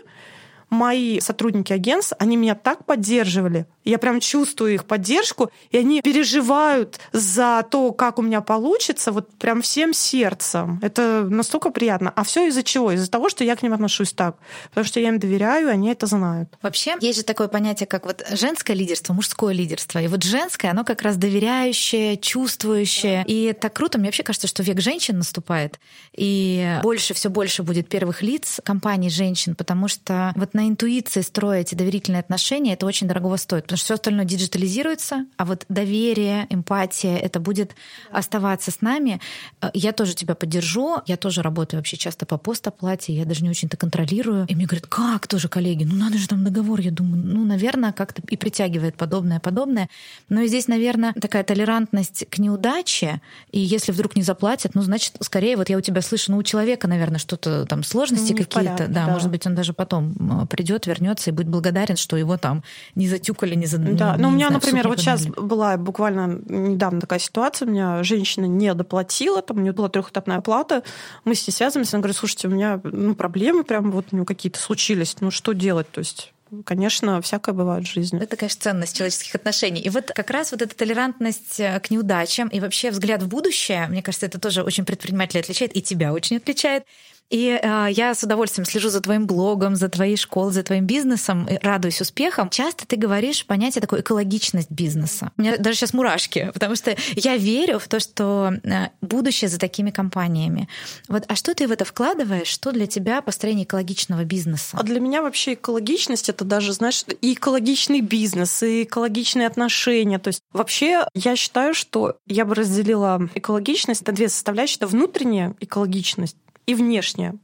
мои 0.70 1.20
сотрудники 1.20 1.74
агентства, 1.74 2.18
они 2.20 2.38
меня 2.38 2.56
так 2.56 2.86
поддерживали, 2.86 3.66
я 3.90 3.98
прям 3.98 4.20
чувствую 4.20 4.76
их 4.76 4.86
поддержку, 4.86 5.52
и 5.72 5.78
они 5.78 6.02
переживают 6.02 7.00
за 7.12 7.66
то, 7.70 7.92
как 7.92 8.20
у 8.20 8.22
меня 8.22 8.42
получится, 8.42 9.12
вот 9.12 9.30
прям 9.38 9.62
всем 9.62 9.94
сердцем. 9.94 10.80
Это 10.82 11.26
настолько 11.30 11.72
приятно. 11.72 12.12
А 12.16 12.24
все 12.24 12.48
из-за 12.48 12.64
чего? 12.64 12.92
Из-за 12.92 13.10
того, 13.10 13.30
что 13.30 13.44
я 13.44 13.56
к 13.56 13.64
ним 13.64 13.74
отношусь 13.74 14.14
так. 14.14 14.38
Потому 14.70 14.86
что 14.86 15.00
я 15.00 15.10
им 15.10 15.20
доверяю, 15.20 15.70
они 15.70 15.90
это 15.90 16.06
знают. 16.06 16.58
Вообще, 16.62 16.96
есть 17.02 17.20
же 17.20 17.26
такое 17.26 17.48
понятие, 17.48 17.88
как 17.88 18.06
вот 18.06 18.24
женское 18.32 18.74
лидерство, 18.74 19.14
мужское 19.14 19.54
лидерство. 19.54 20.00
И 20.00 20.08
вот 20.08 20.24
женское, 20.24 20.70
оно 20.70 20.84
как 20.84 21.02
раз 21.02 21.18
доверяющее, 21.18 22.18
чувствующее. 22.18 23.24
И 23.28 23.54
так 23.54 23.74
круто. 23.74 23.98
Мне 23.98 24.08
вообще 24.08 24.24
кажется, 24.24 24.48
что 24.48 24.62
век 24.62 24.82
женщин 24.82 25.18
наступает. 25.18 25.80
И 26.16 26.80
больше, 26.84 27.14
все 27.14 27.30
больше 27.30 27.64
будет 27.64 27.90
первых 27.90 28.22
лиц 28.22 28.60
компаний 28.64 29.10
женщин, 29.10 29.56
потому 29.56 29.88
что 29.88 30.32
вот 30.36 30.54
на 30.60 30.68
интуиции 30.68 31.22
строить 31.22 31.76
доверительные 31.76 32.20
отношения, 32.20 32.74
это 32.74 32.86
очень 32.86 33.08
дорого 33.08 33.38
стоит 33.38 33.64
потому 33.64 33.78
что 33.78 33.86
все 33.86 33.94
остальное 33.94 34.26
диджитализируется, 34.26 35.26
а 35.38 35.46
вот 35.46 35.66
доверие, 35.70 36.48
эмпатия, 36.50 37.18
это 37.18 37.40
будет 37.40 37.76
оставаться 38.12 38.72
с 38.72 38.82
нами. 38.82 39.22
Э, 39.62 39.70
я 39.74 39.94
тоже 39.94 40.16
тебя 40.16 40.36
поддержу, 40.36 40.98
я 41.06 41.16
тоже 41.16 41.42
работаю 41.42 41.80
вообще 41.80 41.96
часто 41.96 42.26
по 42.26 42.38
постоплате, 42.38 43.14
я 43.14 43.24
даже 43.24 43.44
не 43.44 43.50
очень-то 43.50 43.78
контролирую. 43.78 44.46
И 44.48 44.56
мне 44.56 44.66
говорят, 44.66 44.88
как 44.88 45.28
тоже, 45.28 45.48
коллеги, 45.48 45.86
ну 45.86 45.96
надо 45.96 46.18
же 46.18 46.28
там 46.28 46.44
договор. 46.44 46.82
Я 46.82 46.92
думаю, 46.92 47.24
ну, 47.24 47.46
наверное, 47.46 47.94
как-то 47.94 48.22
и 48.28 48.36
притягивает 48.36 48.96
подобное, 48.96 49.40
подобное. 49.40 49.90
Но 50.28 50.42
и 50.42 50.48
здесь, 50.48 50.68
наверное, 50.68 51.14
такая 51.14 51.44
толерантность 51.44 52.26
к 52.30 52.38
неудаче, 52.38 53.22
и 53.52 53.60
если 53.60 53.94
вдруг 53.94 54.18
не 54.18 54.24
заплатят, 54.24 54.76
ну, 54.76 54.82
значит, 54.82 55.16
скорее, 55.22 55.56
вот 55.56 55.70
я 55.70 55.78
у 55.78 55.82
тебя 55.82 56.02
слышу, 56.02 56.32
ну, 56.32 56.38
у 56.38 56.44
человека, 56.44 56.88
наверное, 56.88 57.20
что-то 57.20 57.66
там 57.66 57.84
сложности 57.84 58.34
какие-то, 58.34 58.88
да, 58.88 59.06
да, 59.06 59.08
может 59.08 59.30
быть, 59.30 59.46
он 59.48 59.56
даже 59.56 59.74
потом 59.74 60.48
придет, 60.50 60.88
вернется 60.88 61.30
и 61.30 61.34
будет 61.34 61.48
благодарен, 61.48 61.96
что 61.96 62.18
его 62.18 62.38
там 62.38 62.64
не 62.96 63.08
затюкали 63.08 63.56
не 63.56 63.66
за... 63.66 63.78
Да, 63.78 64.16
ну, 64.18 64.30
у 64.30 64.32
меня, 64.32 64.48
знаю, 64.48 64.62
например, 64.62 64.88
вот 64.88 65.00
сейчас 65.00 65.26
была 65.26 65.78
буквально 65.78 66.42
недавно 66.48 67.00
такая 67.00 67.20
ситуация, 67.20 67.68
у 67.68 67.72
меня 67.72 68.04
женщина 68.04 68.46
не 68.46 68.74
доплатила, 68.74 69.42
там 69.42 69.58
у 69.58 69.62
нее 69.62 69.74
была 69.74 69.90
трехэтапная 69.90 70.38
оплата, 70.38 70.84
мы 71.24 71.36
с 71.36 71.48
ней 71.48 71.54
связываемся, 71.54 71.98
она 71.98 72.02
говорит, 72.02 72.18
слушайте, 72.18 72.48
у 72.48 72.52
меня 72.52 72.82
ну, 72.84 73.16
проблемы 73.16 73.64
прям 73.64 73.92
вот 73.92 74.08
у 74.12 74.16
нее 74.16 74.26
какие-то 74.26 74.60
случились, 74.60 75.16
ну 75.22 75.32
что 75.32 75.54
делать, 75.54 75.90
то 75.92 76.00
есть 76.00 76.34
конечно, 76.66 77.22
всякое 77.22 77.54
бывает 77.54 77.86
в 77.86 77.92
жизни. 77.92 78.22
Это, 78.22 78.36
конечно, 78.36 78.62
ценность 78.62 78.98
человеческих 78.98 79.36
отношений. 79.36 79.82
И 79.82 79.90
вот 79.90 80.12
как 80.14 80.30
раз 80.30 80.52
вот 80.52 80.62
эта 80.62 80.76
толерантность 80.76 81.60
э, 81.60 81.80
к 81.80 81.92
неудачам 81.92 82.48
и 82.48 82.60
вообще 82.60 82.92
взгляд 82.92 83.22
в 83.22 83.28
будущее, 83.28 83.88
мне 83.88 84.02
кажется, 84.02 84.26
это 84.26 84.40
тоже 84.40 84.64
очень 84.64 84.86
предпринимателей 84.86 85.42
отличает, 85.42 85.76
и 85.76 85.82
тебя 85.82 86.14
очень 86.14 86.38
отличает. 86.38 86.84
И 87.30 87.60
э, 87.62 87.88
я 87.92 88.16
с 88.16 88.24
удовольствием 88.24 88.66
слежу 88.66 88.90
за 88.90 89.02
твоим 89.02 89.28
блогом, 89.28 89.76
за 89.76 89.88
твоей 89.88 90.18
школой, 90.18 90.52
за 90.52 90.64
твоим 90.64 90.86
бизнесом, 90.86 91.46
и 91.46 91.60
радуюсь 91.62 92.02
успехам. 92.02 92.50
Часто 92.50 92.88
ты 92.88 92.96
говоришь 92.96 93.46
понятие 93.46 93.82
такой 93.82 94.02
экологичность 94.02 94.72
бизнеса. 94.72 95.32
У 95.38 95.42
меня 95.42 95.58
даже 95.58 95.78
сейчас 95.78 95.94
мурашки, 95.94 96.50
потому 96.54 96.76
что 96.76 96.96
я 97.16 97.38
верю 97.38 97.78
в 97.78 97.88
то, 97.88 98.00
что 98.00 98.54
э, 98.64 98.88
будущее 99.02 99.48
за 99.48 99.60
такими 99.60 99.92
компаниями. 99.92 100.68
Вот, 101.08 101.26
а 101.28 101.36
что 101.36 101.54
ты 101.54 101.68
в 101.68 101.72
это 101.72 101.86
вкладываешь? 101.86 102.48
Что 102.48 102.72
для 102.72 102.88
тебя 102.88 103.22
построение 103.22 103.66
экологичного 103.66 104.24
бизнеса? 104.24 104.78
А 104.80 104.84
для 104.84 105.00
меня 105.00 105.22
вообще 105.22 105.54
экологичность 105.54 106.30
это 106.30 106.46
даже, 106.46 106.74
знаешь, 106.74 107.06
и 107.22 107.34
экологичный 107.34 108.02
бизнес, 108.02 108.64
и 108.64 108.84
экологичные 108.84 109.46
отношения. 109.46 110.18
То 110.18 110.30
есть 110.30 110.42
вообще 110.52 111.06
я 111.14 111.36
считаю, 111.36 111.76
что 111.76 112.18
я 112.26 112.46
бы 112.46 112.56
разделила 112.56 113.30
экологичность 113.36 114.08
на 114.08 114.14
две 114.14 114.30
составляющие. 114.30 114.78
Это 114.78 114.88
внутренняя 114.88 115.56
экологичность 115.60 116.36
и 116.70 116.76
внешнее. 116.76 117.40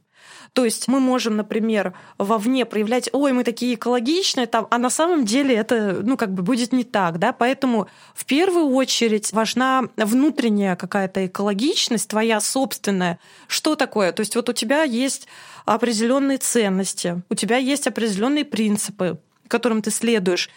То 0.52 0.64
есть 0.64 0.88
мы 0.88 1.00
можем, 1.00 1.36
например, 1.36 1.92
вовне 2.16 2.64
проявлять, 2.64 3.10
ой, 3.12 3.32
мы 3.32 3.44
такие 3.44 3.74
экологичные, 3.74 4.46
там, 4.46 4.66
а 4.70 4.78
на 4.78 4.88
самом 4.88 5.26
деле 5.26 5.54
это, 5.54 6.00
ну, 6.02 6.16
как 6.16 6.32
бы 6.32 6.42
будет 6.42 6.72
не 6.72 6.84
так, 6.84 7.18
да, 7.18 7.32
поэтому 7.32 7.88
в 8.14 8.24
первую 8.24 8.68
очередь 8.68 9.32
важна 9.32 9.82
внутренняя 9.96 10.76
какая-то 10.76 11.26
экологичность, 11.26 12.08
твоя 12.08 12.40
собственная. 12.40 13.18
Что 13.48 13.76
такое? 13.76 14.12
То 14.12 14.20
есть 14.20 14.34
вот 14.34 14.48
у 14.48 14.54
тебя 14.54 14.82
есть 14.82 15.28
определенные 15.66 16.38
ценности, 16.38 17.22
у 17.28 17.34
тебя 17.34 17.58
есть 17.58 17.86
определенные 17.86 18.46
принципы, 18.46 19.18
которым 19.48 19.82
ты 19.82 19.90
следуешь. 19.90 20.48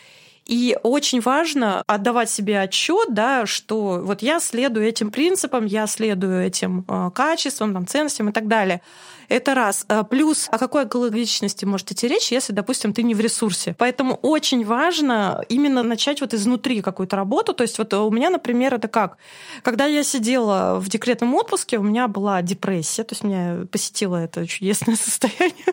И 0.50 0.76
очень 0.82 1.22
важно 1.22 1.84
отдавать 1.86 2.28
себе 2.28 2.60
отчет, 2.60 3.14
да, 3.14 3.46
что 3.46 4.02
вот 4.04 4.24
я 4.24 4.40
следую 4.40 4.88
этим 4.88 5.12
принципам, 5.12 5.68
я 5.68 5.86
следую 5.86 6.44
этим 6.44 6.86
э, 6.88 7.12
качествам, 7.14 7.72
там, 7.72 7.86
ценностям 7.86 8.30
и 8.30 8.32
так 8.32 8.48
далее. 8.48 8.82
Это 9.28 9.54
раз. 9.54 9.86
А 9.90 10.04
плюс, 10.04 10.48
о 10.52 10.58
какой 10.58 10.86
экологичности 10.86 11.66
может 11.66 11.92
идти 11.92 12.08
речь, 12.08 12.32
если, 12.32 12.52
допустим, 12.52 12.94
ты 12.94 13.04
не 13.04 13.14
в 13.14 13.20
ресурсе. 13.20 13.76
Поэтому 13.78 14.16
очень 14.16 14.66
важно 14.66 15.46
именно 15.50 15.84
начать 15.84 16.20
вот 16.20 16.34
изнутри 16.34 16.82
какую-то 16.82 17.16
работу. 17.16 17.54
То 17.54 17.62
есть 17.62 17.78
вот 17.78 17.94
у 17.94 18.10
меня, 18.10 18.32
например, 18.32 18.74
это 18.74 18.88
как? 18.88 19.18
Когда 19.62 19.86
я 19.86 20.04
сидела 20.04 20.80
в 20.80 20.90
декретном 20.90 21.36
отпуске, 21.36 21.78
у 21.78 21.84
меня 21.84 22.08
была 22.08 22.42
депрессия, 22.42 23.04
то 23.04 23.14
есть 23.14 23.24
меня 23.24 23.68
посетило 23.72 24.16
это 24.16 24.48
чудесное 24.48 24.96
состояние. 25.00 25.66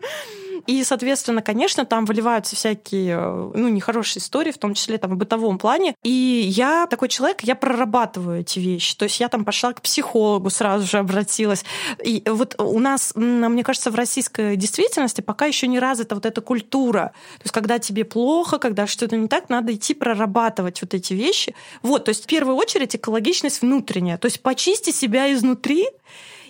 И, 0.65 0.83
соответственно, 0.83 1.41
конечно, 1.41 1.85
там 1.85 2.05
выливаются 2.05 2.55
всякие, 2.55 3.17
э, 3.17 3.51
ну, 3.53 3.67
нехорошие 3.69 4.21
истории, 4.21 4.51
в 4.51 4.57
том 4.57 4.73
числе 4.73 4.97
там 4.97 5.11
в 5.11 5.15
бытовом 5.15 5.57
плане. 5.57 5.95
И 6.03 6.09
я 6.09 6.87
такой 6.87 7.09
человек, 7.09 7.41
я 7.41 7.55
прорабатываю 7.55 8.41
эти 8.41 8.59
вещи. 8.59 8.95
То 8.95 9.03
есть 9.03 9.19
я 9.19 9.29
там 9.29 9.45
пошла 9.45 9.73
к 9.73 9.81
психологу, 9.81 10.49
сразу 10.49 10.85
же 10.85 10.97
обратилась. 10.97 11.63
И 12.03 12.23
вот 12.25 12.55
у 12.59 12.79
нас, 12.79 13.13
мне 13.15 13.63
кажется, 13.63 13.91
в 13.91 13.95
российской 13.95 14.55
действительности 14.55 15.21
пока 15.21 15.45
еще 15.45 15.67
не 15.67 15.79
развита 15.79 16.15
вот 16.15 16.25
эта 16.25 16.41
культура. 16.41 17.11
То 17.37 17.43
есть 17.43 17.53
когда 17.53 17.79
тебе 17.79 18.05
плохо, 18.05 18.57
когда 18.57 18.87
что-то 18.87 19.17
не 19.17 19.27
так, 19.27 19.49
надо 19.49 19.73
идти 19.73 19.93
прорабатывать 19.93 20.81
вот 20.81 20.93
эти 20.93 21.13
вещи. 21.13 21.55
Вот, 21.81 22.05
то 22.05 22.09
есть 22.09 22.23
в 22.23 22.27
первую 22.27 22.55
очередь 22.55 22.95
экологичность 22.95 23.61
внутренняя. 23.61 24.17
То 24.17 24.25
есть 24.25 24.41
почисти 24.41 24.91
себя 24.91 25.31
изнутри, 25.33 25.87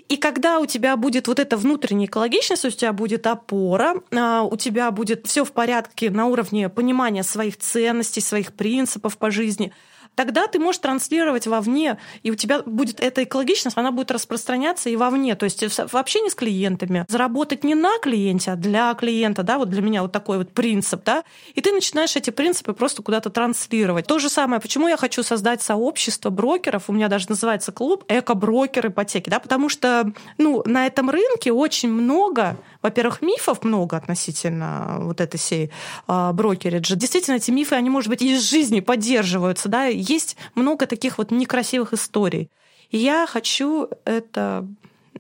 И 0.10 0.16
когда 0.16 0.60
у 0.60 0.66
тебя 0.66 0.96
будет 0.96 1.28
вот 1.28 1.40
эта 1.40 1.58
внутренняя 1.58 2.08
экологичность, 2.08 2.64
у 2.64 2.70
тебя 2.70 2.94
будет 2.94 3.28
опора, 3.28 3.96
а, 4.16 4.44
у 4.44 4.56
тебя 4.56 4.90
будет 4.92 5.28
все 5.28 5.44
в 5.44 5.52
порядке 5.52 6.10
на 6.10 6.28
уровне 6.28 6.70
понимания 6.70 7.24
своих 7.24 7.58
ценностей, 7.58 8.22
своих 8.22 8.54
принципов 8.54 9.18
по 9.18 9.32
жизни, 9.32 9.74
тогда 10.18 10.48
ты 10.48 10.60
можешь 10.60 10.80
транслировать 10.80 11.48
вовне, 11.48 11.98
и 12.24 12.32
у 12.32 12.36
тебя 12.36 12.64
будет 12.64 13.00
эта 13.00 13.24
экологичность, 13.24 13.78
она 13.78 13.92
будет 13.92 14.12
распространяться 14.12 14.90
и 14.90 14.96
вовне. 14.96 15.36
То 15.36 15.46
есть 15.46 15.64
в 15.64 15.96
общении 15.96 16.30
с 16.30 16.36
клиентами 16.36 17.06
заработать 17.08 17.64
не 17.64 17.76
на 17.76 18.00
клиенте, 18.00 18.52
а 18.52 18.56
для 18.56 18.94
клиента, 18.96 19.44
да, 19.44 19.60
вот 19.60 19.70
для 19.70 19.82
меня 19.82 20.02
вот 20.02 20.12
такой 20.12 20.40
вот 20.40 20.52
принцип, 20.52 21.04
да, 21.06 21.24
и 21.54 21.62
ты 21.62 21.72
начинаешь 21.72 22.16
эти 22.16 22.32
принципы 22.32 22.74
просто 22.74 23.04
куда-то 23.04 23.30
транслировать. 23.30 24.08
То 24.08 24.18
же 24.18 24.30
самое, 24.30 24.60
почему 24.60 24.88
я 24.88 24.98
хочу 24.98 25.22
создать 25.22 25.62
сообщество 25.62 26.32
брокеров, 26.32 26.86
у 26.88 26.94
меня 26.94 27.08
даже 27.08 27.30
называется 27.30 27.72
клуб 27.72 28.04
«Эко-брокер 28.08 28.88
ипотеки», 28.88 29.30
да, 29.30 29.40
потому 29.40 29.70
что, 29.70 30.12
ну, 30.40 30.64
на 30.66 30.88
этом 30.88 31.12
рынке 31.12 31.52
очень 31.52 31.92
много 31.92 32.58
во-первых, 32.82 33.22
мифов 33.22 33.64
много 33.64 33.98
относительно 33.98 35.00
вот 35.02 35.20
этой 35.20 35.38
всей 35.38 35.72
э, 36.08 36.32
брокериджа. 36.34 36.96
Действительно, 36.96 37.36
эти 37.36 37.52
мифы, 37.52 37.76
они, 37.76 37.90
может 37.90 38.10
быть, 38.10 38.22
из 38.22 38.50
жизни 38.50 38.80
поддерживаются, 38.80 39.68
да, 39.68 39.88
есть 40.10 40.38
много 40.56 40.88
таких 40.88 41.18
вот 41.18 41.32
некрасивых 41.32 41.94
историй. 41.94 42.50
И 42.90 42.98
я 42.98 43.26
хочу 43.28 43.90
это 44.06 44.68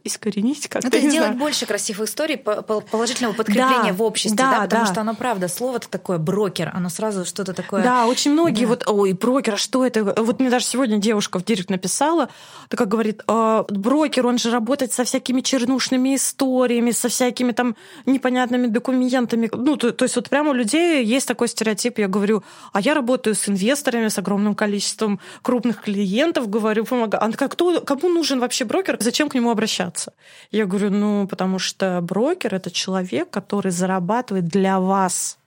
искоренить 0.08 0.68
как-то. 0.68 0.88
Это 0.88 1.00
сделать 1.00 1.30
знаю. 1.30 1.38
больше 1.38 1.66
красивых 1.66 2.10
историй, 2.10 2.38
положительного 2.38 3.34
подкрепления 3.34 3.92
да, 3.92 3.94
в 3.94 4.02
обществе, 4.02 4.38
да, 4.38 4.52
да 4.52 4.62
потому 4.62 4.86
да. 4.86 4.92
что 4.92 5.02
оно 5.02 5.16
правда, 5.16 5.48
слово-то 5.48 5.90
такое 5.90 6.18
брокер, 6.18 6.72
оно 6.74 6.90
сразу 6.90 7.26
что-то 7.26 7.54
такое. 7.54 7.84
Да, 7.84 8.08
очень 8.08 8.32
многие 8.32 8.64
да. 8.64 8.68
вот, 8.68 8.84
ой, 8.88 9.14
брокер, 9.14 9.56
а 9.56 9.58
что 9.58 9.86
это? 9.86 10.04
Вот 10.04 10.40
мне 10.40 10.50
даже 10.50 10.66
сегодня 10.66 10.98
девушка 10.98 11.40
в 11.40 11.46
директ 11.46 11.70
написала, 11.70 12.30
такая 12.70 12.88
говорит, 12.88 13.24
э, 13.28 13.64
брокер, 13.70 14.26
он 14.28 14.38
же 14.38 14.52
работает 14.52 14.94
со 14.94 15.04
всякими 15.04 15.42
чернушными 15.42 16.16
историями, 16.16 16.92
со 16.92 17.10
всякими 17.10 17.52
там 17.52 17.76
непонятными 18.06 18.68
документами. 18.68 19.50
Ну, 19.54 19.78
то, 19.78 19.92
то 19.92 20.04
есть 20.06 20.16
вот 20.16 20.30
прямо 20.30 20.52
у 20.52 20.54
людей 20.54 21.04
есть 21.04 21.28
такой 21.28 21.48
стереотип, 21.48 22.00
я 22.00 22.08
говорю, 22.08 22.44
а 22.74 22.82
я 22.82 22.94
работаю 22.94 23.36
с 23.36 23.50
инвесторами, 23.50 24.08
с 24.08 24.18
огромным 24.18 24.56
количеством 24.56 25.20
крупных 25.42 25.82
клиентов, 25.82 26.50
говорю, 26.50 26.86
помогаю. 26.86 27.24
А 27.24 27.48
кто, 27.48 27.82
кому 27.82 28.10
нужен 28.10 28.40
вообще 28.40 28.66
брокер? 28.66 28.98
Зачем 29.00 29.30
к 29.30 29.36
нему 29.36 29.52
обращаться? 29.52 29.97
Заниматься? 29.98 30.14
Я 30.52 30.66
говорю, 30.66 30.92
ну, 30.92 31.28
потому 31.28 31.60
что 31.60 32.00
брокер— 32.02 32.56
это 32.56 32.72
человек, 32.72 33.30
который 33.30 33.72
зарабатывает 33.72 34.48
для 34.48 34.80
вас. 34.80 35.38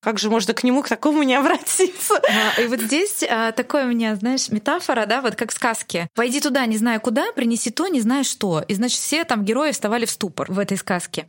Как 0.00 0.18
же 0.18 0.30
можно 0.30 0.54
к 0.54 0.62
нему, 0.62 0.82
к 0.82 0.88
такому 0.88 1.24
не 1.24 1.34
обратиться? 1.34 2.14
А, 2.16 2.60
и 2.60 2.68
вот 2.68 2.80
здесь 2.80 3.24
а, 3.28 3.50
такое 3.50 3.84
у 3.84 3.88
меня, 3.88 4.14
знаешь, 4.14 4.48
метафора, 4.48 5.06
да, 5.06 5.20
вот 5.20 5.34
как 5.34 5.50
в 5.50 5.54
сказке. 5.54 6.08
Пойди 6.14 6.40
туда, 6.40 6.64
не 6.66 6.78
знаю 6.78 7.00
куда, 7.00 7.32
принеси 7.32 7.70
то, 7.70 7.88
не 7.88 8.00
знаю 8.00 8.24
что. 8.24 8.64
И, 8.68 8.74
значит, 8.74 9.00
все 9.00 9.24
там 9.24 9.44
герои 9.44 9.72
вставали 9.72 10.04
в 10.04 10.10
ступор 10.10 10.50
в 10.52 10.58
этой 10.58 10.76
сказке. 10.76 11.26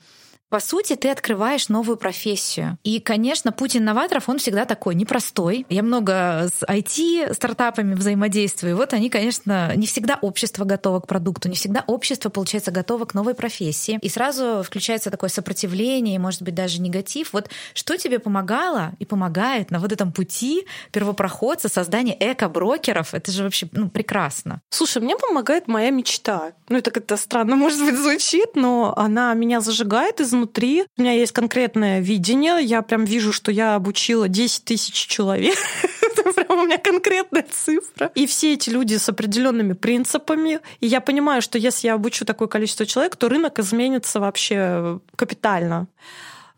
По 0.49 0.59
сути, 0.59 0.95
ты 0.95 1.09
открываешь 1.09 1.69
новую 1.69 1.95
профессию. 1.97 2.79
И, 2.83 2.99
конечно, 2.99 3.51
путь 3.51 3.77
инноваторов, 3.77 4.29
он 4.29 4.39
всегда 4.39 4.65
такой 4.65 4.95
непростой. 4.95 5.65
Я 5.69 5.83
много 5.83 6.49
с 6.51 6.63
IT-стартапами 6.63 7.93
взаимодействую. 7.93 8.75
Вот 8.75 8.93
они, 8.93 9.11
конечно, 9.11 9.75
не 9.75 9.85
всегда 9.85 10.17
общество 10.21 10.65
готово 10.65 11.01
к 11.01 11.07
продукту, 11.07 11.49
не 11.49 11.55
всегда 11.55 11.83
общество, 11.85 12.29
получается, 12.29 12.71
готово 12.71 13.05
к 13.05 13.13
новой 13.13 13.35
профессии. 13.35 13.99
И 14.01 14.09
сразу 14.09 14.63
включается 14.63 15.11
такое 15.11 15.29
сопротивление, 15.29 16.17
может 16.17 16.41
быть, 16.41 16.55
даже 16.55 16.81
негатив. 16.81 17.31
Вот 17.33 17.49
что 17.75 17.97
тебе 17.97 18.17
помогало 18.17 18.93
и 18.97 19.05
помогает 19.05 19.69
на 19.69 19.79
вот 19.79 19.91
этом 19.91 20.11
пути 20.11 20.65
первопроходца 20.91 21.69
создания 21.69 22.17
эко-брокеров? 22.19 23.13
Это 23.13 23.31
же 23.31 23.43
вообще 23.43 23.69
ну, 23.71 23.89
прекрасно. 23.89 24.61
Слушай, 24.71 25.03
мне 25.03 25.15
помогает 25.15 25.67
моя 25.67 25.91
мечта. 25.91 26.53
Ну, 26.69 26.77
это 26.77 26.89
как-то 26.89 27.17
странно, 27.17 27.55
может 27.55 27.79
быть, 27.85 27.95
звучит, 27.95 28.55
но 28.55 28.95
она 28.97 29.31
меня 29.35 29.61
зажигает 29.61 30.19
из 30.19 30.33
изнутри. 30.39 30.85
У 30.97 31.01
меня 31.01 31.13
есть 31.13 31.31
конкретное 31.31 31.99
видение. 31.99 32.63
Я 32.63 32.81
прям 32.81 33.05
вижу, 33.05 33.33
что 33.33 33.51
я 33.51 33.75
обучила 33.75 34.27
10 34.27 34.63
тысяч 34.63 34.93
человек. 34.93 35.57
У 36.49 36.53
меня 36.53 36.77
конкретная 36.77 37.45
цифра. 37.49 38.11
И 38.15 38.25
все 38.25 38.53
эти 38.53 38.69
люди 38.69 38.95
с 38.95 39.09
определенными 39.09 39.73
принципами. 39.73 40.59
И 40.79 40.87
я 40.87 41.01
понимаю, 41.01 41.41
что 41.41 41.57
если 41.57 41.87
я 41.87 41.93
обучу 41.93 42.25
такое 42.25 42.47
количество 42.47 42.85
человек, 42.85 43.15
то 43.15 43.29
рынок 43.29 43.59
изменится 43.59 44.19
вообще 44.19 44.99
капитально. 45.15 45.87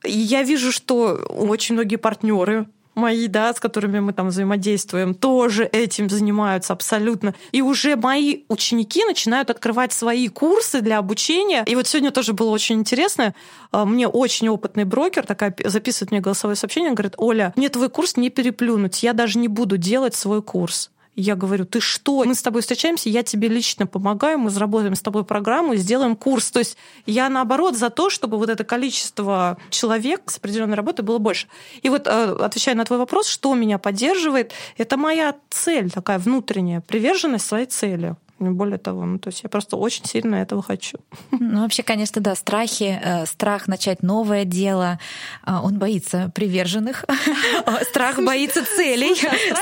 И 0.04 0.18
я 0.18 0.44
вижу, 0.44 0.72
что 0.72 1.16
очень 1.30 1.76
многие 1.76 1.98
партнеры 1.98 2.68
мои, 3.02 3.28
да, 3.28 3.54
с 3.54 3.60
которыми 3.60 4.00
мы 4.00 4.14
там 4.14 4.28
взаимодействуем, 4.28 5.14
тоже 5.14 5.66
этим 5.66 6.10
занимаются 6.10 6.74
абсолютно. 6.74 7.34
И 7.52 7.62
уже 7.62 7.96
мои 7.96 8.44
ученики 8.48 9.04
начинают 9.04 9.50
открывать 9.50 9.92
свои 9.92 10.28
курсы 10.28 10.82
для 10.82 11.00
обучения. 11.00 11.64
И 11.68 11.76
вот 11.76 11.88
сегодня 11.88 12.12
тоже 12.12 12.34
было 12.34 12.52
очень 12.52 12.80
интересно. 12.80 13.34
А, 13.72 13.86
мне 13.86 14.08
очень 14.08 14.50
опытный 14.50 14.86
брокер 14.86 15.26
такая 15.26 15.56
записывает 15.66 16.12
мне 16.12 16.20
голосовое 16.22 16.56
сообщение, 16.56 16.92
говорит, 16.92 17.16
Оля, 17.18 17.54
мне 17.56 17.70
твой 17.70 17.90
курс 17.90 18.18
не 18.18 18.30
переплюнуть, 18.30 19.04
я 19.04 19.14
даже 19.14 19.40
не 19.40 19.48
буду 19.48 19.78
делать 19.78 20.16
свой 20.16 20.42
курс. 20.44 20.92
Я 21.16 21.36
говорю, 21.36 21.66
ты 21.66 21.82
что? 21.82 22.24
Мы 22.24 22.34
с 22.34 22.42
тобой 22.42 22.62
встречаемся, 22.62 23.10
я 23.10 23.22
тебе 23.22 23.50
лично 23.50 23.86
помогаю, 23.86 24.40
мы 24.40 24.50
заработаем 24.50 24.96
с 24.96 25.02
тобой 25.02 25.26
программу, 25.26 25.76
сделаем 25.76 26.16
курс. 26.16 26.52
То 26.52 26.60
есть 26.60 26.78
я 27.06 27.28
наоборот 27.30 27.76
за 27.76 27.90
то, 27.90 28.10
чтобы 28.10 28.38
вот 28.38 28.50
это 28.50 28.64
количество 28.64 29.58
человек 29.70 30.32
с 30.32 30.38
определенной 30.38 30.76
работой 30.76 31.02
было 31.02 31.18
больше. 31.18 31.48
И 31.82 31.90
вот 31.90 32.08
э, 32.08 32.36
отвечая 32.40 32.76
на 32.76 32.86
твой 32.86 32.98
вопрос, 32.98 33.28
что 33.28 33.54
меня 33.56 33.78
поддерживает, 33.78 34.54
это 34.78 34.96
моя 34.96 35.36
цель, 35.50 35.92
такая 35.92 36.18
внутренняя 36.18 36.80
приверженность 36.80 37.46
своей 37.46 37.66
цели. 37.66 38.16
Не 38.42 38.50
более 38.50 38.80
того, 38.80 39.06
ну, 39.06 39.20
то 39.20 39.30
есть 39.30 39.44
я 39.44 39.50
просто 39.50 39.78
очень 39.78 40.06
сильно 40.06 40.36
этого 40.36 40.64
хочу. 40.64 40.98
Ну, 41.30 41.62
вообще, 41.62 41.84
конечно, 41.84 42.22
да, 42.22 42.34
страхи, 42.34 43.00
э, 43.00 43.26
страх 43.28 43.68
начать 43.68 44.02
новое 44.02 44.46
дело, 44.46 45.00
э, 45.46 45.52
он 45.64 45.78
боится 45.78 46.32
приверженных, 46.34 47.06
страх 47.90 48.18
боится 48.18 48.66
целей, 48.66 49.16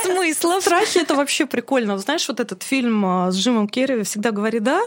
смыслов. 0.03 0.63
Страхи— 0.63 0.97
это 0.99 1.15
вообще 1.15 1.45
прикольно. 1.45 1.97
Знаешь, 1.97 2.25
вот 2.29 2.39
этот 2.39 2.63
фильм 2.63 3.05
э, 3.05 3.31
с 3.33 3.35
Джимом 3.35 3.67
Керри 3.67 4.03
всегда 4.03 4.31
говорит 4.31 4.63
«да», 4.63 4.81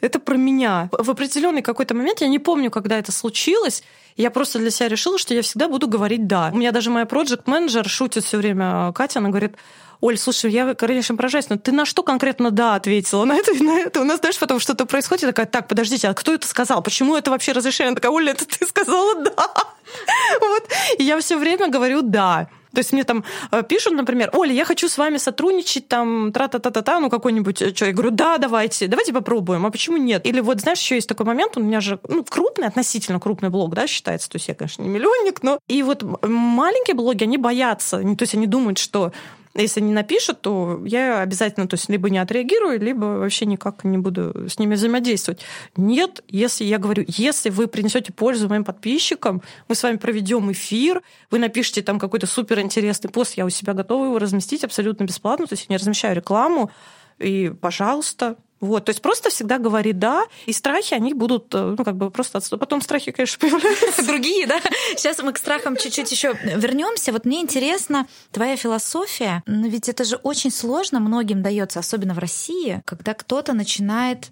это 0.00 0.20
про 0.20 0.36
меня. 0.36 0.88
В 0.92 1.10
определенный 1.10 1.62
какой-то 1.62 1.94
момент, 1.94 2.20
я 2.20 2.28
не 2.28 2.38
помню, 2.38 2.70
когда 2.70 2.96
это 2.96 3.10
случилось, 3.10 3.82
я 4.16 4.30
просто 4.30 4.58
для 4.60 4.70
себя 4.70 4.88
решила, 4.88 5.18
что 5.18 5.34
я 5.34 5.42
всегда 5.42 5.68
буду 5.68 5.88
говорить 5.88 6.28
«да». 6.28 6.50
У 6.52 6.58
меня 6.58 6.70
даже 6.70 6.90
моя 6.90 7.06
проект 7.06 7.48
менеджер 7.48 7.88
шутит 7.88 8.24
все 8.24 8.36
время, 8.36 8.92
Катя, 8.92 9.18
она 9.18 9.30
говорит, 9.30 9.56
Оль, 10.02 10.18
слушай, 10.18 10.50
я, 10.50 10.74
конечно, 10.74 11.14
поражаюсь, 11.14 11.48
но 11.48 11.56
ты 11.56 11.70
на 11.70 11.84
что 11.84 12.02
конкретно 12.02 12.50
«да» 12.50 12.74
ответила? 12.74 13.24
На 13.24 13.36
это 13.36 13.54
на 13.62 13.78
это? 13.78 14.00
У 14.00 14.04
нас, 14.04 14.18
знаешь, 14.18 14.36
потом 14.36 14.58
что-то 14.58 14.84
происходит, 14.84 15.26
такая, 15.26 15.46
так, 15.46 15.68
подождите, 15.68 16.08
а 16.08 16.14
кто 16.14 16.34
это 16.34 16.44
сказал? 16.44 16.82
Почему 16.82 17.16
это 17.16 17.30
вообще 17.30 17.52
разрешение? 17.52 17.90
Она 17.90 17.94
такая, 17.94 18.10
Оля, 18.10 18.32
это 18.32 18.44
ты 18.44 18.66
сказала 18.66 19.14
«да». 19.22 19.30
Вот. 20.40 20.68
И 20.98 21.04
я 21.04 21.20
все 21.20 21.38
время 21.38 21.68
говорю 21.68 22.02
«да». 22.02 22.48
То 22.72 22.78
есть 22.78 22.92
мне 22.92 23.04
там 23.04 23.22
э, 23.52 23.62
пишут, 23.62 23.92
например, 23.92 24.30
Оля, 24.32 24.52
я 24.52 24.64
хочу 24.64 24.88
с 24.88 24.98
вами 24.98 25.18
сотрудничать, 25.18 25.86
там, 25.86 26.32
тра-та-та-та-та, 26.32 26.98
ну, 26.98 27.08
какой-нибудь 27.08 27.62
э, 27.62 27.72
что. 27.72 27.86
Я 27.86 27.92
говорю, 27.92 28.10
да, 28.10 28.38
давайте, 28.38 28.88
давайте 28.88 29.12
попробуем, 29.12 29.66
а 29.66 29.70
почему 29.70 29.98
нет? 29.98 30.26
Или 30.26 30.40
вот, 30.40 30.62
знаешь, 30.62 30.80
еще 30.80 30.96
есть 30.96 31.08
такой 31.08 31.26
момент, 31.26 31.56
у 31.56 31.60
меня 31.60 31.80
же 31.80 32.00
ну, 32.08 32.24
крупный, 32.24 32.66
относительно 32.66 33.20
крупный 33.20 33.50
блог, 33.50 33.74
да, 33.74 33.86
считается, 33.86 34.28
то 34.28 34.36
есть 34.36 34.48
я, 34.48 34.54
конечно, 34.54 34.82
не 34.82 34.88
миллионник, 34.88 35.42
но... 35.42 35.60
И 35.68 35.82
вот 35.82 36.02
маленькие 36.22 36.96
блоги, 36.96 37.22
они 37.22 37.36
боятся, 37.36 37.98
то 37.98 38.22
есть 38.22 38.34
они 38.34 38.46
думают, 38.46 38.78
что 38.78 39.12
если 39.54 39.80
не 39.80 39.92
напишут, 39.92 40.40
то 40.40 40.80
я 40.84 41.20
обязательно, 41.20 41.68
то 41.68 41.74
есть 41.74 41.88
либо 41.88 42.08
не 42.10 42.18
отреагирую, 42.18 42.80
либо 42.80 43.04
вообще 43.04 43.44
никак 43.46 43.84
не 43.84 43.98
буду 43.98 44.48
с 44.48 44.58
ними 44.58 44.74
взаимодействовать. 44.74 45.40
Нет, 45.76 46.24
если 46.28 46.64
я 46.64 46.78
говорю, 46.78 47.04
если 47.06 47.50
вы 47.50 47.66
принесете 47.66 48.12
пользу 48.12 48.48
моим 48.48 48.64
подписчикам, 48.64 49.42
мы 49.68 49.74
с 49.74 49.82
вами 49.82 49.96
проведем 49.96 50.50
эфир, 50.52 51.02
вы 51.30 51.38
напишите 51.38 51.82
там 51.82 51.98
какой-то 51.98 52.26
суперинтересный 52.26 53.10
пост, 53.10 53.34
я 53.36 53.44
у 53.44 53.50
себя 53.50 53.74
готова 53.74 54.06
его 54.06 54.18
разместить 54.18 54.64
абсолютно 54.64 55.04
бесплатно, 55.04 55.46
то 55.46 55.52
есть 55.52 55.66
я 55.68 55.74
не 55.74 55.78
размещаю 55.78 56.16
рекламу, 56.16 56.70
и, 57.18 57.52
пожалуйста, 57.60 58.36
вот, 58.62 58.84
то 58.84 58.90
есть 58.90 59.02
просто 59.02 59.28
всегда 59.28 59.58
говори 59.58 59.92
«да», 59.92 60.24
и 60.46 60.52
страхи, 60.52 60.94
они 60.94 61.14
будут, 61.14 61.52
э, 61.52 61.74
ну, 61.76 61.84
как 61.84 61.96
бы 61.96 62.12
просто 62.12 62.38
отстой. 62.38 62.60
Потом 62.60 62.80
страхи, 62.80 63.10
конечно, 63.10 63.40
появляются. 63.40 64.06
Другие, 64.06 64.46
да? 64.46 64.60
Сейчас 64.96 65.20
мы 65.20 65.32
к 65.32 65.38
страхам 65.38 65.76
чуть-чуть 65.76 66.12
еще 66.12 66.38
вернемся. 66.44 67.10
Вот 67.10 67.24
мне 67.24 67.40
интересно, 67.40 68.06
твоя 68.30 68.56
философия, 68.56 69.42
но 69.46 69.66
ведь 69.66 69.88
это 69.88 70.04
же 70.04 70.14
очень 70.14 70.52
сложно 70.52 71.00
многим 71.00 71.42
дается, 71.42 71.80
особенно 71.80 72.14
в 72.14 72.20
России, 72.20 72.80
когда 72.84 73.14
кто-то 73.14 73.52
начинает 73.52 74.28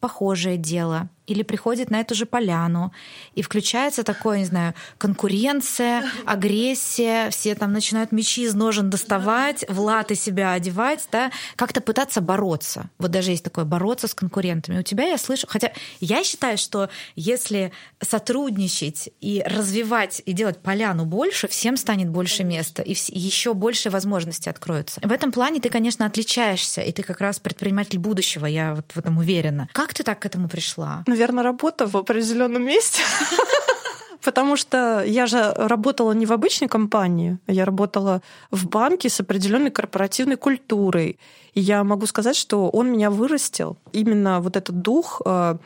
похожее 0.00 0.56
дело, 0.56 1.08
или 1.28 1.42
приходит 1.42 1.90
на 1.90 2.00
эту 2.00 2.14
же 2.14 2.26
поляну, 2.26 2.92
и 3.34 3.42
включается 3.42 4.02
такое, 4.02 4.38
не 4.38 4.46
знаю, 4.46 4.74
конкуренция, 4.96 6.04
агрессия, 6.26 7.30
все 7.30 7.54
там 7.54 7.72
начинают 7.72 8.12
мечи 8.12 8.42
из 8.42 8.54
ножен 8.54 8.90
доставать, 8.90 9.64
в 9.68 9.78
латы 9.80 10.14
себя 10.14 10.52
одевать, 10.52 11.06
да, 11.12 11.30
как-то 11.56 11.80
пытаться 11.80 12.20
бороться. 12.20 12.88
Вот 12.98 13.10
даже 13.10 13.30
есть 13.30 13.44
такое 13.44 13.64
бороться 13.64 14.08
с 14.08 14.14
конкурентами. 14.14 14.78
У 14.78 14.82
тебя 14.82 15.04
я 15.04 15.18
слышу, 15.18 15.46
хотя 15.48 15.72
я 16.00 16.24
считаю, 16.24 16.56
что 16.56 16.88
если 17.14 17.72
сотрудничать 18.00 19.10
и 19.20 19.42
развивать 19.44 20.22
и 20.24 20.32
делать 20.32 20.58
поляну 20.58 21.04
больше, 21.04 21.46
всем 21.48 21.76
станет 21.76 22.08
больше 22.08 22.42
места, 22.42 22.82
и 22.82 22.96
еще 23.08 23.52
больше 23.52 23.90
возможностей 23.90 24.48
откроются. 24.48 25.00
В 25.04 25.12
этом 25.12 25.30
плане 25.30 25.60
ты, 25.60 25.68
конечно, 25.68 26.06
отличаешься, 26.06 26.80
и 26.80 26.92
ты 26.92 27.02
как 27.02 27.20
раз 27.20 27.38
предприниматель 27.38 27.98
будущего, 27.98 28.46
я 28.46 28.74
вот 28.74 28.92
в 28.92 28.98
этом 28.98 29.18
уверена. 29.18 29.68
Как 29.72 29.92
ты 29.92 30.02
так 30.02 30.20
к 30.20 30.26
этому 30.26 30.48
пришла? 30.48 31.04
Наверное, 31.18 31.44
работа 31.44 31.86
в 31.86 31.96
определенном 31.96 32.62
месте. 32.62 33.02
Потому 34.22 34.56
что 34.56 35.02
я 35.04 35.26
же 35.26 35.52
работала 35.56 36.12
не 36.12 36.26
в 36.26 36.32
обычной 36.32 36.68
компании, 36.68 37.38
я 37.46 37.64
работала 37.64 38.20
в 38.50 38.68
банке 38.68 39.08
с 39.08 39.20
определенной 39.20 39.70
корпоративной 39.70 40.36
культурой. 40.36 41.18
И 41.54 41.60
я 41.60 41.82
могу 41.84 42.06
сказать, 42.06 42.36
что 42.36 42.68
он 42.68 42.92
меня 42.92 43.10
вырастил. 43.10 43.76
Именно 43.92 44.40
вот 44.40 44.56
этот 44.56 44.82
дух 44.82 45.22
э, 45.24 45.56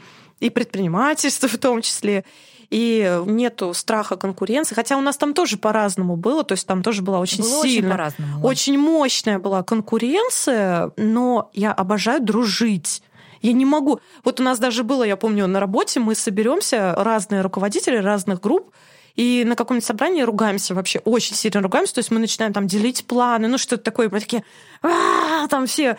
и 0.41 0.51
предпринимательства 0.51 1.49
в 1.49 1.59
том 1.59 1.83
числе, 1.83 2.25
и 2.71 3.21
нету 3.27 3.75
страха 3.75 4.17
конкуренции. 4.17 4.75
Хотя 4.75 4.97
у 4.97 5.01
нас 5.01 5.17
там 5.17 5.35
тоже 5.35 5.57
по-разному 5.57 6.17
было, 6.17 6.43
то 6.43 6.53
есть 6.53 6.67
там 6.67 6.83
тоже 6.83 7.03
была 7.03 7.21
очень 7.21 7.43
Было 7.43 7.62
сильно, 7.62 8.12
очень 8.43 8.43
очень 8.43 8.79
мощная 8.79 9.38
была 9.38 9.62
конкуренция, 9.62 10.93
но 10.97 11.51
я 11.53 11.73
обожаю 11.73 12.23
дружить. 12.23 13.03
Я 13.42 13.52
не 13.52 13.64
могу. 13.64 14.00
Вот 14.24 14.40
у 14.40 14.42
нас 14.42 14.59
даже 14.59 14.85
было, 14.85 15.05
я 15.05 15.16
помню, 15.16 15.46
на 15.46 15.61
работе 15.61 16.00
мы 16.00 16.14
соберемся, 16.14 16.94
разные 16.96 17.42
руководители 17.42 17.96
разных 17.96 18.40
групп, 18.40 18.70
и 19.14 19.44
на 19.44 19.57
каком-нибудь 19.57 19.85
собрании 19.85 20.22
ругаемся 20.22 20.74
вообще, 20.74 21.00
очень 21.00 21.37
сильно 21.37 21.61
ругаемся, 21.61 21.94
то 21.94 21.98
есть 21.98 22.11
мы 22.11 22.18
начинаем 22.18 22.52
там 22.52 22.66
делить 22.66 23.05
планы, 23.05 23.48
ну 23.48 23.59
что-то 23.59 23.83
такое, 23.83 24.09
мы 24.09 24.20
такие, 24.20 24.42
«А, 24.83 25.46
там 25.48 25.66
все 25.66 25.98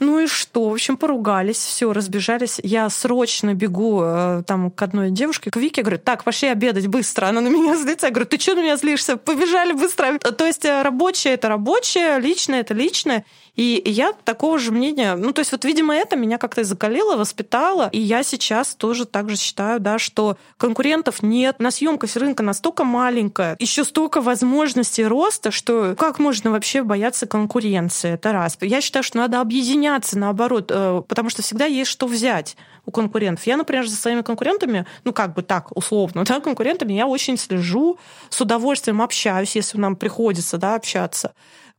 ну 0.00 0.18
и 0.18 0.26
что? 0.26 0.70
В 0.70 0.72
общем, 0.72 0.96
поругались, 0.96 1.58
все, 1.58 1.92
разбежались. 1.92 2.60
Я 2.62 2.90
срочно 2.90 3.54
бегу 3.54 4.02
э, 4.02 4.42
там 4.46 4.70
к 4.70 4.82
одной 4.82 5.10
девушке, 5.10 5.50
к 5.50 5.56
Вике, 5.56 5.82
говорю, 5.82 5.98
так, 5.98 6.24
пошли 6.24 6.48
обедать 6.48 6.88
быстро. 6.88 7.26
Она 7.26 7.40
на 7.40 7.48
меня 7.48 7.76
злится. 7.80 8.06
Я 8.06 8.12
говорю, 8.12 8.28
ты 8.28 8.38
что 8.38 8.54
на 8.54 8.62
меня 8.62 8.76
злишься? 8.76 9.16
Побежали 9.16 9.72
быстро. 9.72 10.18
То 10.18 10.46
есть 10.46 10.64
э, 10.64 10.82
рабочее 10.82 11.34
это 11.34 11.48
рабочее, 11.48 12.18
личное 12.18 12.60
это 12.60 12.74
личное. 12.74 13.24
И 13.56 13.80
я 13.86 14.12
такого 14.24 14.58
же 14.58 14.72
мнения, 14.72 15.14
ну, 15.14 15.32
то 15.32 15.38
есть 15.38 15.52
вот, 15.52 15.64
видимо, 15.64 15.94
это 15.94 16.16
меня 16.16 16.38
как-то 16.38 16.62
и 16.62 16.64
закалило, 16.64 17.16
воспитало, 17.16 17.88
и 17.92 18.00
я 18.00 18.24
сейчас 18.24 18.74
тоже 18.74 19.04
так 19.04 19.30
же 19.30 19.36
считаю, 19.36 19.78
да, 19.78 19.98
что 19.98 20.36
конкурентов 20.56 21.22
нет, 21.22 21.56
у 21.60 21.62
нас 21.62 21.78
емкость 21.78 22.16
рынка 22.16 22.42
настолько 22.42 22.84
маленькая, 22.84 23.56
еще 23.60 23.84
столько 23.84 24.20
возможностей 24.20 25.04
роста, 25.04 25.52
что 25.52 25.94
как 25.96 26.18
можно 26.18 26.50
вообще 26.50 26.82
бояться 26.82 27.26
конкуренции, 27.26 28.14
это 28.14 28.32
раз. 28.32 28.58
Я 28.60 28.80
считаю, 28.80 29.04
что 29.04 29.18
надо 29.18 29.40
объединяться, 29.40 30.18
наоборот, 30.18 30.70
э, 30.74 31.02
потому 31.06 31.30
что 31.30 31.42
всегда 31.42 31.66
есть 31.66 31.90
что 31.90 32.08
взять 32.08 32.56
у 32.86 32.90
конкурентов. 32.90 33.46
Я, 33.46 33.56
например, 33.56 33.86
за 33.86 33.96
своими 33.96 34.22
конкурентами, 34.22 34.84
ну, 35.04 35.12
как 35.12 35.32
бы 35.32 35.42
так, 35.42 35.74
условно, 35.76 36.24
да, 36.24 36.40
конкурентами 36.40 36.92
я 36.94 37.06
очень 37.06 37.38
слежу, 37.38 37.98
с 38.30 38.40
удовольствием 38.40 39.00
общаюсь, 39.00 39.54
если 39.54 39.78
нам 39.78 39.94
приходится, 39.94 40.58
да, 40.58 40.74
общаться 40.74 41.34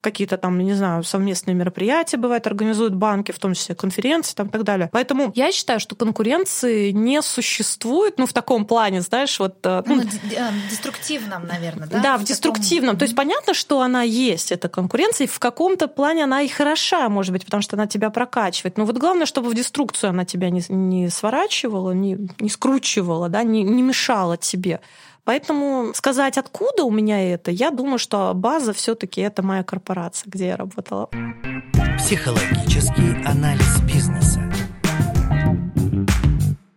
какие-то 0.06 0.38
там, 0.38 0.58
не 0.60 0.74
знаю, 0.74 1.04
совместные 1.04 1.56
мероприятия 1.56 2.18
бывают, 2.18 2.48
организуют 2.48 2.94
банки, 2.94 3.32
в 3.32 3.40
том 3.40 3.54
числе 3.56 3.74
конференции 3.76 4.36
там, 4.36 4.48
и 4.48 4.52
так 4.52 4.64
далее. 4.64 4.88
Поэтому 4.92 5.32
я 5.36 5.52
считаю, 5.52 5.80
что 5.80 5.96
конкуренции 5.96 6.92
не 6.92 7.22
существует, 7.22 8.18
ну, 8.20 8.26
в 8.26 8.34
таком 8.34 8.66
плане, 8.66 9.02
знаешь, 9.02 9.40
вот... 9.40 9.56
э, 9.66 9.84
Ну, 9.86 10.02
д- 10.02 10.10
э, 10.38 10.50
деструктивном, 10.70 11.48
наверное, 11.48 11.88
да? 11.88 11.98
да, 11.98 12.02
в 12.18 12.20
таком- 12.20 12.26
деструктивном. 12.26 12.98
То 12.98 13.04
есть 13.06 13.16
понятно, 13.16 13.54
что 13.54 13.82
она 13.82 14.04
есть, 14.04 14.52
эта 14.52 14.70
конкуренция, 14.70 15.26
и 15.26 15.28
в 15.28 15.40
каком-то 15.40 15.88
плане 15.88 16.24
она 16.24 16.42
и 16.42 16.48
хороша, 16.48 17.10
может 17.10 17.32
быть, 17.34 17.46
потому 17.46 17.62
что 17.64 17.76
она 17.76 17.88
тебя 17.88 18.10
прокачивает. 18.10 18.78
Но 18.78 18.86
вот 18.86 18.98
главное, 18.98 19.26
чтобы 19.26 19.50
в 19.50 19.56
деструкцию 19.56 20.12
она 20.12 20.26
тебя 20.26 20.50
не, 20.50 20.62
не 20.70 21.10
сворачивала, 21.10 21.92
не, 21.92 22.18
не 22.40 22.50
скручивала, 22.50 23.28
да, 23.30 23.44
не, 23.44 23.64
не 23.64 23.82
мешала 23.82 24.38
тебе. 24.38 24.80
Поэтому 25.26 25.92
сказать, 25.96 26.38
откуда 26.38 26.84
у 26.84 26.92
меня 26.92 27.34
это, 27.34 27.50
я 27.50 27.72
думаю, 27.72 27.98
что 27.98 28.32
база 28.36 28.74
все-таки 28.74 29.22
это 29.22 29.42
моя 29.42 29.64
корпорация, 29.64 30.30
где 30.30 30.48
я 30.48 30.56
работала. 30.56 31.10
Психологический 31.98 33.26
анализ 33.26 33.82
бизнеса. 33.82 34.40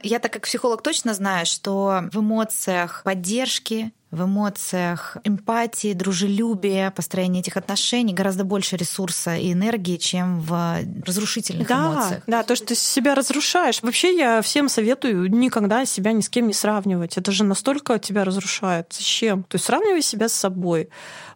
Я 0.03 0.19
так 0.21 0.33
как 0.33 0.45
психолог 0.45 0.81
точно 0.81 1.13
знаю, 1.13 1.45
что 1.45 2.05
в 2.11 2.21
эмоциях 2.21 3.03
поддержки, 3.05 3.93
в 4.11 4.25
эмоциях 4.25 5.19
эмпатии, 5.25 5.93
дружелюбия, 5.93 6.91
построения 6.91 7.41
этих 7.41 7.59
отношений 7.59 8.15
гораздо 8.15 8.45
больше 8.45 8.77
ресурса 8.77 9.37
и 9.37 9.53
энергии, 9.53 9.97
чем 9.99 10.41
в 10.41 10.79
разрушительных 11.07 11.69
Да, 11.69 11.93
эмоциях. 11.93 12.23
да, 12.27 12.43
то, 12.43 12.57
что 12.57 12.69
ты 12.69 12.75
себя 12.75 13.15
разрушаешь. 13.15 13.83
Вообще 13.83 14.17
я 14.17 14.41
всем 14.41 14.71
советую 14.71 15.31
никогда 15.31 15.85
себя 15.85 16.13
ни 16.13 16.23
с 16.23 16.31
кем 16.31 16.47
не 16.47 16.55
сравнивать. 16.55 17.19
Это 17.19 17.33
же 17.33 17.45
настолько 17.45 17.99
тебя 17.99 18.25
разрушает. 18.25 18.87
Зачем? 18.91 19.43
То 19.43 19.57
есть 19.57 19.67
сравнивай 19.67 20.01
себя 20.01 20.29
с 20.31 20.33
собой. 20.33 20.89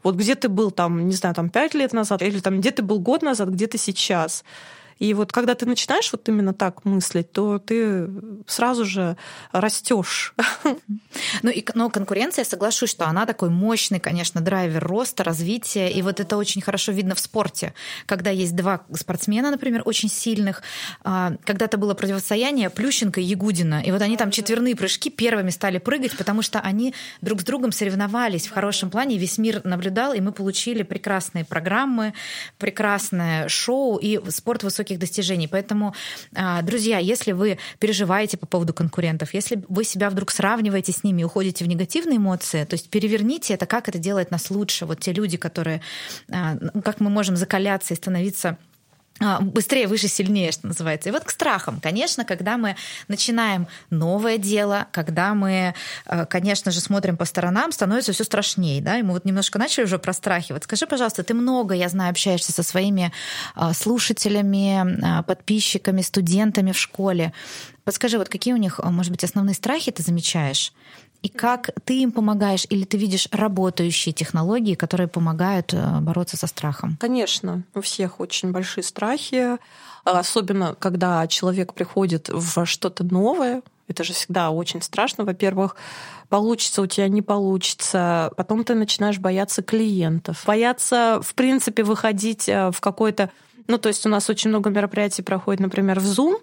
Вот 0.02 0.14
где 0.16 0.34
ты 0.34 0.48
был 0.48 0.70
там, 0.70 1.06
не 1.08 1.14
знаю, 1.14 1.34
там 1.34 1.50
пять 1.50 1.74
лет 1.74 1.92
назад, 1.92 2.22
или 2.22 2.40
там 2.40 2.60
где 2.60 2.70
ты 2.70 2.82
был 2.82 3.00
год 3.00 3.22
назад, 3.22 3.50
где 3.50 3.66
ты 3.66 3.76
сейчас. 3.76 4.44
И 4.98 5.14
вот 5.14 5.32
когда 5.32 5.54
ты 5.54 5.66
начинаешь 5.66 6.10
вот 6.12 6.28
именно 6.28 6.54
так 6.54 6.84
мыслить, 6.84 7.32
то 7.32 7.58
ты 7.58 8.08
сразу 8.46 8.84
же 8.84 9.16
растешь. 9.52 10.34
Ну, 11.42 11.50
и, 11.50 11.64
но 11.74 11.90
конкуренция, 11.90 12.42
я 12.42 12.48
соглашусь, 12.48 12.90
что 12.90 13.06
она 13.06 13.26
такой 13.26 13.50
мощный, 13.50 14.00
конечно, 14.00 14.40
драйвер 14.40 14.82
роста, 14.82 15.24
развития. 15.24 15.90
И 15.90 16.02
вот 16.02 16.20
это 16.20 16.36
очень 16.36 16.62
хорошо 16.62 16.92
видно 16.92 17.14
в 17.14 17.20
спорте. 17.20 17.74
Когда 18.06 18.30
есть 18.30 18.54
два 18.54 18.82
спортсмена, 18.92 19.50
например, 19.50 19.82
очень 19.84 20.08
сильных. 20.08 20.62
А, 21.02 21.32
Когда-то 21.44 21.78
было 21.78 21.94
противостояние 21.94 22.70
Плющенко 22.70 23.20
и 23.20 23.24
Ягудина. 23.24 23.82
И 23.82 23.90
вот 23.90 24.02
они 24.02 24.16
там 24.16 24.30
четверные 24.30 24.76
прыжки 24.76 25.10
первыми 25.10 25.50
стали 25.50 25.78
прыгать, 25.78 26.16
потому 26.16 26.42
что 26.42 26.60
они 26.60 26.94
друг 27.20 27.40
с 27.40 27.44
другом 27.44 27.72
соревновались 27.72 28.46
в 28.46 28.52
хорошем 28.52 28.90
плане. 28.90 29.18
Весь 29.18 29.38
мир 29.38 29.60
наблюдал, 29.64 30.12
и 30.12 30.20
мы 30.20 30.32
получили 30.32 30.82
прекрасные 30.82 31.44
программы, 31.44 32.14
прекрасное 32.58 33.48
шоу 33.48 33.96
и 33.96 34.20
спорт 34.30 34.62
высоких 34.62 34.81
достижений. 34.84 35.48
Поэтому, 35.48 35.94
а, 36.34 36.62
друзья, 36.62 36.98
если 36.98 37.32
вы 37.32 37.58
переживаете 37.78 38.36
по 38.36 38.46
поводу 38.46 38.74
конкурентов, 38.74 39.34
если 39.34 39.62
вы 39.68 39.84
себя 39.84 40.10
вдруг 40.10 40.30
сравниваете 40.30 40.92
с 40.92 41.04
ними 41.04 41.24
уходите 41.24 41.64
в 41.64 41.68
негативные 41.68 42.18
эмоции, 42.18 42.64
то 42.64 42.74
есть 42.74 42.88
переверните 42.90 43.54
это, 43.54 43.66
как 43.66 43.88
это 43.88 43.98
делает 43.98 44.30
нас 44.30 44.50
лучше. 44.50 44.86
Вот 44.86 45.00
те 45.00 45.12
люди, 45.12 45.36
которые, 45.36 45.80
а, 46.30 46.56
ну, 46.60 46.82
как 46.82 47.00
мы 47.00 47.10
можем 47.10 47.36
закаляться 47.36 47.94
и 47.94 47.96
становиться 47.96 48.58
быстрее, 49.40 49.86
выше, 49.86 50.08
сильнее, 50.08 50.52
что 50.52 50.66
называется. 50.66 51.08
И 51.08 51.12
вот 51.12 51.24
к 51.24 51.30
страхам. 51.30 51.80
Конечно, 51.80 52.24
когда 52.24 52.56
мы 52.56 52.76
начинаем 53.08 53.68
новое 53.90 54.38
дело, 54.38 54.86
когда 54.92 55.34
мы, 55.34 55.74
э, 56.06 56.26
конечно 56.26 56.70
же, 56.70 56.80
смотрим 56.80 57.16
по 57.16 57.24
сторонам, 57.24 57.72
становится 57.72 58.12
все 58.12 58.24
страшнее. 58.24 58.80
Да? 58.80 58.98
И 58.98 59.02
мы 59.02 59.12
вот 59.12 59.24
немножко 59.24 59.58
начали 59.58 59.84
уже 59.84 59.98
про 59.98 60.12
страхи. 60.12 60.52
Вот 60.52 60.64
скажи, 60.64 60.86
пожалуйста, 60.86 61.22
ты 61.22 61.34
много, 61.34 61.74
я 61.74 61.88
знаю, 61.88 62.10
общаешься 62.10 62.52
со 62.52 62.62
своими 62.62 63.12
а, 63.54 63.72
слушателями, 63.72 65.02
а, 65.04 65.22
подписчиками, 65.22 66.02
студентами 66.02 66.72
в 66.72 66.78
школе. 66.78 67.32
Подскажи, 67.84 68.18
вот 68.18 68.28
какие 68.28 68.54
у 68.54 68.58
них, 68.58 68.80
а, 68.82 68.90
может 68.90 69.12
быть, 69.12 69.24
основные 69.24 69.54
страхи 69.54 69.90
ты 69.90 70.02
замечаешь? 70.02 70.72
И 71.22 71.28
как 71.28 71.70
ты 71.84 72.02
им 72.02 72.10
помогаешь, 72.10 72.66
или 72.68 72.84
ты 72.84 72.96
видишь 72.96 73.28
работающие 73.30 74.12
технологии, 74.12 74.74
которые 74.74 75.06
помогают 75.06 75.72
э, 75.72 76.00
бороться 76.00 76.36
со 76.36 76.48
страхом? 76.48 76.96
Конечно, 77.00 77.62
у 77.74 77.80
всех 77.80 78.18
очень 78.18 78.50
большие 78.50 78.82
страхи, 78.82 79.56
особенно 80.04 80.74
когда 80.74 81.26
человек 81.28 81.74
приходит 81.74 82.28
в 82.28 82.66
что-то 82.66 83.04
новое. 83.04 83.62
Это 83.86 84.02
же 84.02 84.14
всегда 84.14 84.50
очень 84.50 84.82
страшно. 84.82 85.24
Во-первых, 85.24 85.76
получится 86.28 86.82
у 86.82 86.86
тебя, 86.86 87.06
не 87.08 87.22
получится. 87.22 88.32
Потом 88.36 88.64
ты 88.64 88.74
начинаешь 88.74 89.18
бояться 89.18 89.62
клиентов. 89.62 90.42
Бояться, 90.44 91.20
в 91.22 91.34
принципе, 91.34 91.84
выходить 91.84 92.48
э, 92.48 92.72
в 92.72 92.80
какой-то... 92.80 93.30
Ну, 93.68 93.78
то 93.78 93.88
есть 93.88 94.04
у 94.06 94.08
нас 94.08 94.28
очень 94.28 94.50
много 94.50 94.70
мероприятий 94.70 95.22
проходит, 95.22 95.60
например, 95.60 96.00
в 96.00 96.04
Zoom, 96.04 96.40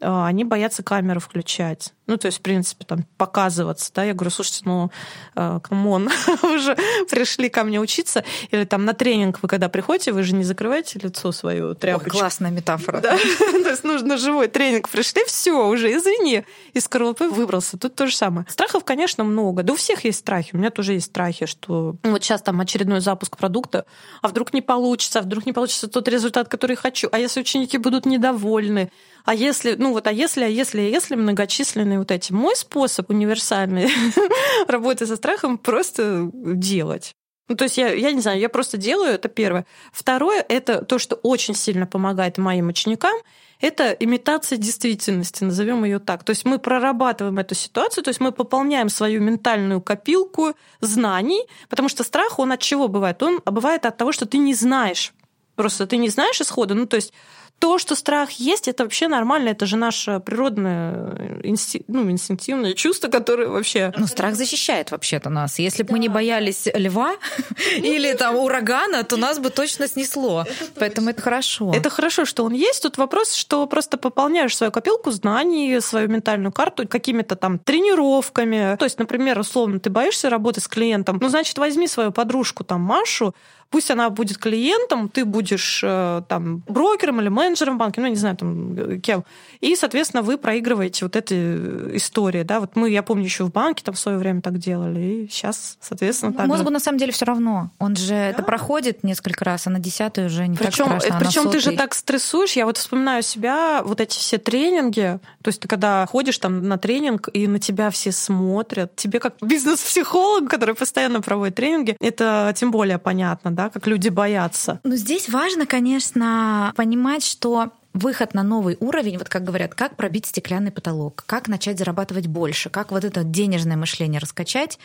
они 0.00 0.44
боятся 0.44 0.82
камеру 0.82 1.20
включать. 1.20 1.92
Ну, 2.06 2.16
то 2.16 2.26
есть, 2.26 2.38
в 2.38 2.42
принципе, 2.42 2.84
там 2.84 3.04
показываться, 3.16 3.90
да, 3.92 4.04
я 4.04 4.14
говорю, 4.14 4.30
слушайте, 4.30 4.62
ну, 4.64 4.90
come 5.34 5.76
on, 5.76 6.08
вы 6.42 6.54
уже 6.54 6.76
пришли 7.10 7.48
ко 7.48 7.64
мне 7.64 7.80
учиться, 7.80 8.24
или 8.50 8.64
там 8.64 8.84
на 8.84 8.94
тренинг 8.94 9.40
вы 9.42 9.48
когда 9.48 9.68
приходите, 9.68 10.12
вы 10.12 10.22
же 10.22 10.34
не 10.34 10.44
закрываете 10.44 11.00
лицо 11.00 11.32
свою 11.32 11.70
Ой, 11.70 11.74
тряпочку. 11.74 12.18
классная 12.18 12.50
метафора. 12.50 13.00
Да, 13.00 13.16
то 13.38 13.70
есть 13.70 13.82
нужно 13.82 14.18
живой 14.18 14.48
тренинг 14.48 14.88
пришли, 14.88 15.24
все, 15.26 15.68
уже 15.68 15.92
извини, 15.96 16.44
из 16.74 16.84
скорлупы 16.84 17.28
выбрался. 17.28 17.76
Тут 17.76 17.96
то 17.96 18.06
же 18.06 18.14
самое. 18.14 18.46
Страхов, 18.48 18.84
конечно, 18.84 19.24
много. 19.24 19.62
Да 19.62 19.72
у 19.72 19.76
всех 19.76 20.04
есть 20.04 20.20
страхи. 20.20 20.50
У 20.52 20.58
меня 20.58 20.70
тоже 20.70 20.92
есть 20.92 21.06
страхи, 21.06 21.46
что 21.46 21.96
вот 22.04 22.22
сейчас 22.22 22.42
там 22.42 22.60
очередной 22.60 23.00
запуск 23.00 23.36
продукта, 23.36 23.84
а 24.22 24.28
вдруг 24.28 24.52
не 24.52 24.62
получится, 24.62 25.18
а 25.18 25.22
вдруг 25.22 25.44
не 25.46 25.52
получится 25.52 25.88
тот 25.88 26.06
результат, 26.08 26.48
который 26.48 26.76
хочу. 26.76 27.08
А 27.10 27.18
если 27.18 27.40
ученики 27.40 27.78
будут 27.78 28.06
недовольны? 28.06 28.90
А 29.26 29.34
если, 29.34 29.74
ну 29.74 29.92
вот, 29.92 30.06
а 30.06 30.12
если, 30.12 30.44
а 30.44 30.46
если, 30.46 30.80
а 30.80 30.88
если 30.88 31.16
многочисленные 31.16 31.98
вот 31.98 32.12
эти. 32.12 32.32
Мой 32.32 32.54
способ 32.54 33.10
универсальный 33.10 33.90
работы 34.68 35.04
со 35.04 35.16
страхом 35.16 35.58
просто 35.58 36.30
делать. 36.32 37.12
Ну, 37.48 37.56
то 37.56 37.64
есть 37.64 37.76
я, 37.76 37.92
я 37.92 38.12
не 38.12 38.20
знаю, 38.20 38.38
я 38.38 38.48
просто 38.48 38.76
делаю, 38.76 39.14
это 39.14 39.28
первое. 39.28 39.66
Второе, 39.92 40.44
это 40.48 40.84
то, 40.84 41.00
что 41.00 41.16
очень 41.16 41.56
сильно 41.56 41.86
помогает 41.86 42.38
моим 42.38 42.68
ученикам, 42.68 43.16
это 43.60 43.90
имитация 43.90 44.58
действительности, 44.58 45.42
назовем 45.42 45.84
ее 45.84 45.98
так. 45.98 46.22
То 46.22 46.30
есть 46.30 46.44
мы 46.44 46.60
прорабатываем 46.60 47.38
эту 47.38 47.56
ситуацию, 47.56 48.04
то 48.04 48.10
есть 48.10 48.20
мы 48.20 48.30
пополняем 48.30 48.88
свою 48.88 49.20
ментальную 49.20 49.80
копилку 49.80 50.54
знаний, 50.80 51.42
потому 51.68 51.88
что 51.88 52.04
страх, 52.04 52.38
он 52.38 52.52
от 52.52 52.60
чего 52.60 52.86
бывает? 52.86 53.20
Он 53.24 53.40
бывает 53.44 53.86
от 53.86 53.96
того, 53.96 54.12
что 54.12 54.26
ты 54.26 54.38
не 54.38 54.54
знаешь. 54.54 55.12
Просто 55.56 55.86
ты 55.86 55.96
не 55.96 56.10
знаешь 56.10 56.40
исхода, 56.40 56.74
ну 56.74 56.86
то 56.86 56.96
есть 56.96 57.12
То, 57.58 57.78
что 57.78 57.94
страх 57.94 58.32
есть, 58.32 58.68
это 58.68 58.84
вообще 58.84 59.08
нормально, 59.08 59.50
это 59.50 59.66
же 59.66 59.76
наше 59.76 60.20
природное 60.20 61.40
инсти... 61.42 61.84
ну, 61.88 62.10
инстинктивное 62.10 62.74
чувство, 62.74 63.08
которое 63.08 63.48
вообще... 63.48 63.92
Ну, 63.96 64.06
страх 64.06 64.34
защищает 64.34 64.90
вообще-то 64.90 65.30
нас. 65.30 65.58
Если 65.58 65.82
бы 65.82 65.88
да. 65.88 65.92
мы 65.94 65.98
не 65.98 66.08
боялись 66.08 66.68
льва 66.74 67.14
или 67.76 68.12
там 68.12 68.36
урагана, 68.36 69.04
то 69.04 69.16
нас 69.16 69.38
бы 69.38 69.50
точно 69.50 69.88
снесло. 69.88 70.42
Это 70.42 70.96
Поэтому 70.96 71.10
это 71.10 71.22
хорошо. 71.22 71.72
Это 71.74 71.90
хорошо, 71.90 72.24
что 72.24 72.44
он 72.44 72.52
есть. 72.52 72.82
Тут 72.82 72.98
вопрос, 72.98 73.34
что 73.34 73.66
просто 73.66 73.96
пополняешь 73.96 74.56
свою 74.56 74.72
копилку 74.72 75.10
знаний, 75.10 75.80
свою 75.80 76.08
ментальную 76.08 76.52
карту 76.52 76.86
какими-то 76.86 77.36
там 77.36 77.58
тренировками. 77.58 78.76
То 78.76 78.84
есть, 78.84 78.98
например, 78.98 79.38
условно, 79.38 79.80
ты 79.80 79.90
боишься 79.90 80.30
работать 80.30 80.64
с 80.64 80.68
клиентом, 80.68 81.18
ну, 81.20 81.28
значит, 81.28 81.58
возьми 81.58 81.88
свою 81.88 82.12
подружку, 82.12 82.64
там, 82.64 82.80
Машу, 82.80 83.34
Пусть 83.70 83.90
она 83.90 84.10
будет 84.10 84.38
клиентом, 84.38 85.08
ты 85.08 85.24
будешь 85.24 85.80
э, 85.82 86.22
там 86.28 86.62
брокером 86.68 87.20
или 87.20 87.28
менеджером 87.28 87.78
банка, 87.78 88.00
ну, 88.00 88.06
не 88.06 88.16
знаю, 88.16 88.36
там, 88.36 88.74
э, 88.74 88.98
кем. 88.98 89.24
И, 89.60 89.74
соответственно, 89.76 90.22
вы 90.22 90.38
проигрываете 90.38 91.04
вот 91.04 91.16
эти 91.16 91.34
э, 91.34 91.90
истории, 91.94 92.42
да. 92.42 92.60
Вот 92.60 92.76
мы, 92.76 92.90
я 92.90 93.02
помню, 93.02 93.24
еще 93.24 93.44
в 93.44 93.52
банке 93.52 93.82
там 93.84 93.94
в 93.94 93.98
свое 93.98 94.18
время 94.18 94.40
так 94.40 94.58
делали, 94.58 95.00
и 95.00 95.28
сейчас, 95.28 95.78
соответственно, 95.80 96.32
так 96.32 96.46
Мозгу, 96.46 96.66
же. 96.66 96.72
на 96.72 96.80
самом 96.80 96.98
деле, 96.98 97.12
все 97.12 97.24
равно. 97.24 97.70
Он 97.78 97.96
же 97.96 98.08
да? 98.08 98.28
это 98.28 98.42
проходит 98.42 99.02
несколько 99.02 99.44
раз, 99.44 99.66
а 99.66 99.70
на 99.70 99.78
десятую 99.78 100.26
уже 100.28 100.46
не 100.46 100.56
причем, 100.56 100.86
так 100.86 101.00
страшно. 101.00 101.16
А 101.16 101.20
причем 101.20 101.50
ты 101.50 101.60
же 101.60 101.72
так 101.72 101.94
стрессуешь. 101.94 102.52
Я 102.52 102.66
вот 102.66 102.76
вспоминаю 102.76 103.22
себя, 103.22 103.82
вот 103.84 104.00
эти 104.00 104.16
все 104.16 104.38
тренинги, 104.38 105.18
то 105.42 105.48
есть 105.48 105.60
ты 105.60 105.68
когда 105.68 106.06
ходишь 106.06 106.38
там 106.38 106.68
на 106.68 106.78
тренинг, 106.78 107.28
и 107.32 107.46
на 107.46 107.58
тебя 107.58 107.90
все 107.90 108.12
смотрят, 108.12 108.94
тебе 108.96 109.20
как 109.20 109.34
бизнес-психолог, 109.40 110.48
который 110.48 110.74
постоянно 110.74 111.20
проводит 111.20 111.56
тренинги, 111.56 111.96
это 112.00 112.52
тем 112.56 112.70
более 112.70 112.98
понятно, 112.98 113.50
да, 113.56 113.70
как 113.70 113.88
люди 113.88 114.08
боятся. 114.08 114.78
Но 114.84 114.94
здесь 114.94 115.28
важно, 115.28 115.66
конечно, 115.66 116.72
понимать, 116.76 117.24
что 117.24 117.72
выход 117.92 118.34
на 118.34 118.42
новый 118.42 118.76
уровень, 118.78 119.18
вот 119.18 119.28
как 119.28 119.42
говорят, 119.42 119.74
как 119.74 119.96
пробить 119.96 120.26
стеклянный 120.26 120.70
потолок, 120.70 121.24
как 121.26 121.48
начать 121.48 121.78
зарабатывать 121.78 122.26
больше, 122.26 122.70
как 122.70 122.92
вот 122.92 123.04
это 123.04 123.24
денежное 123.24 123.76
мышление 123.76 124.20
раскачать, 124.20 124.78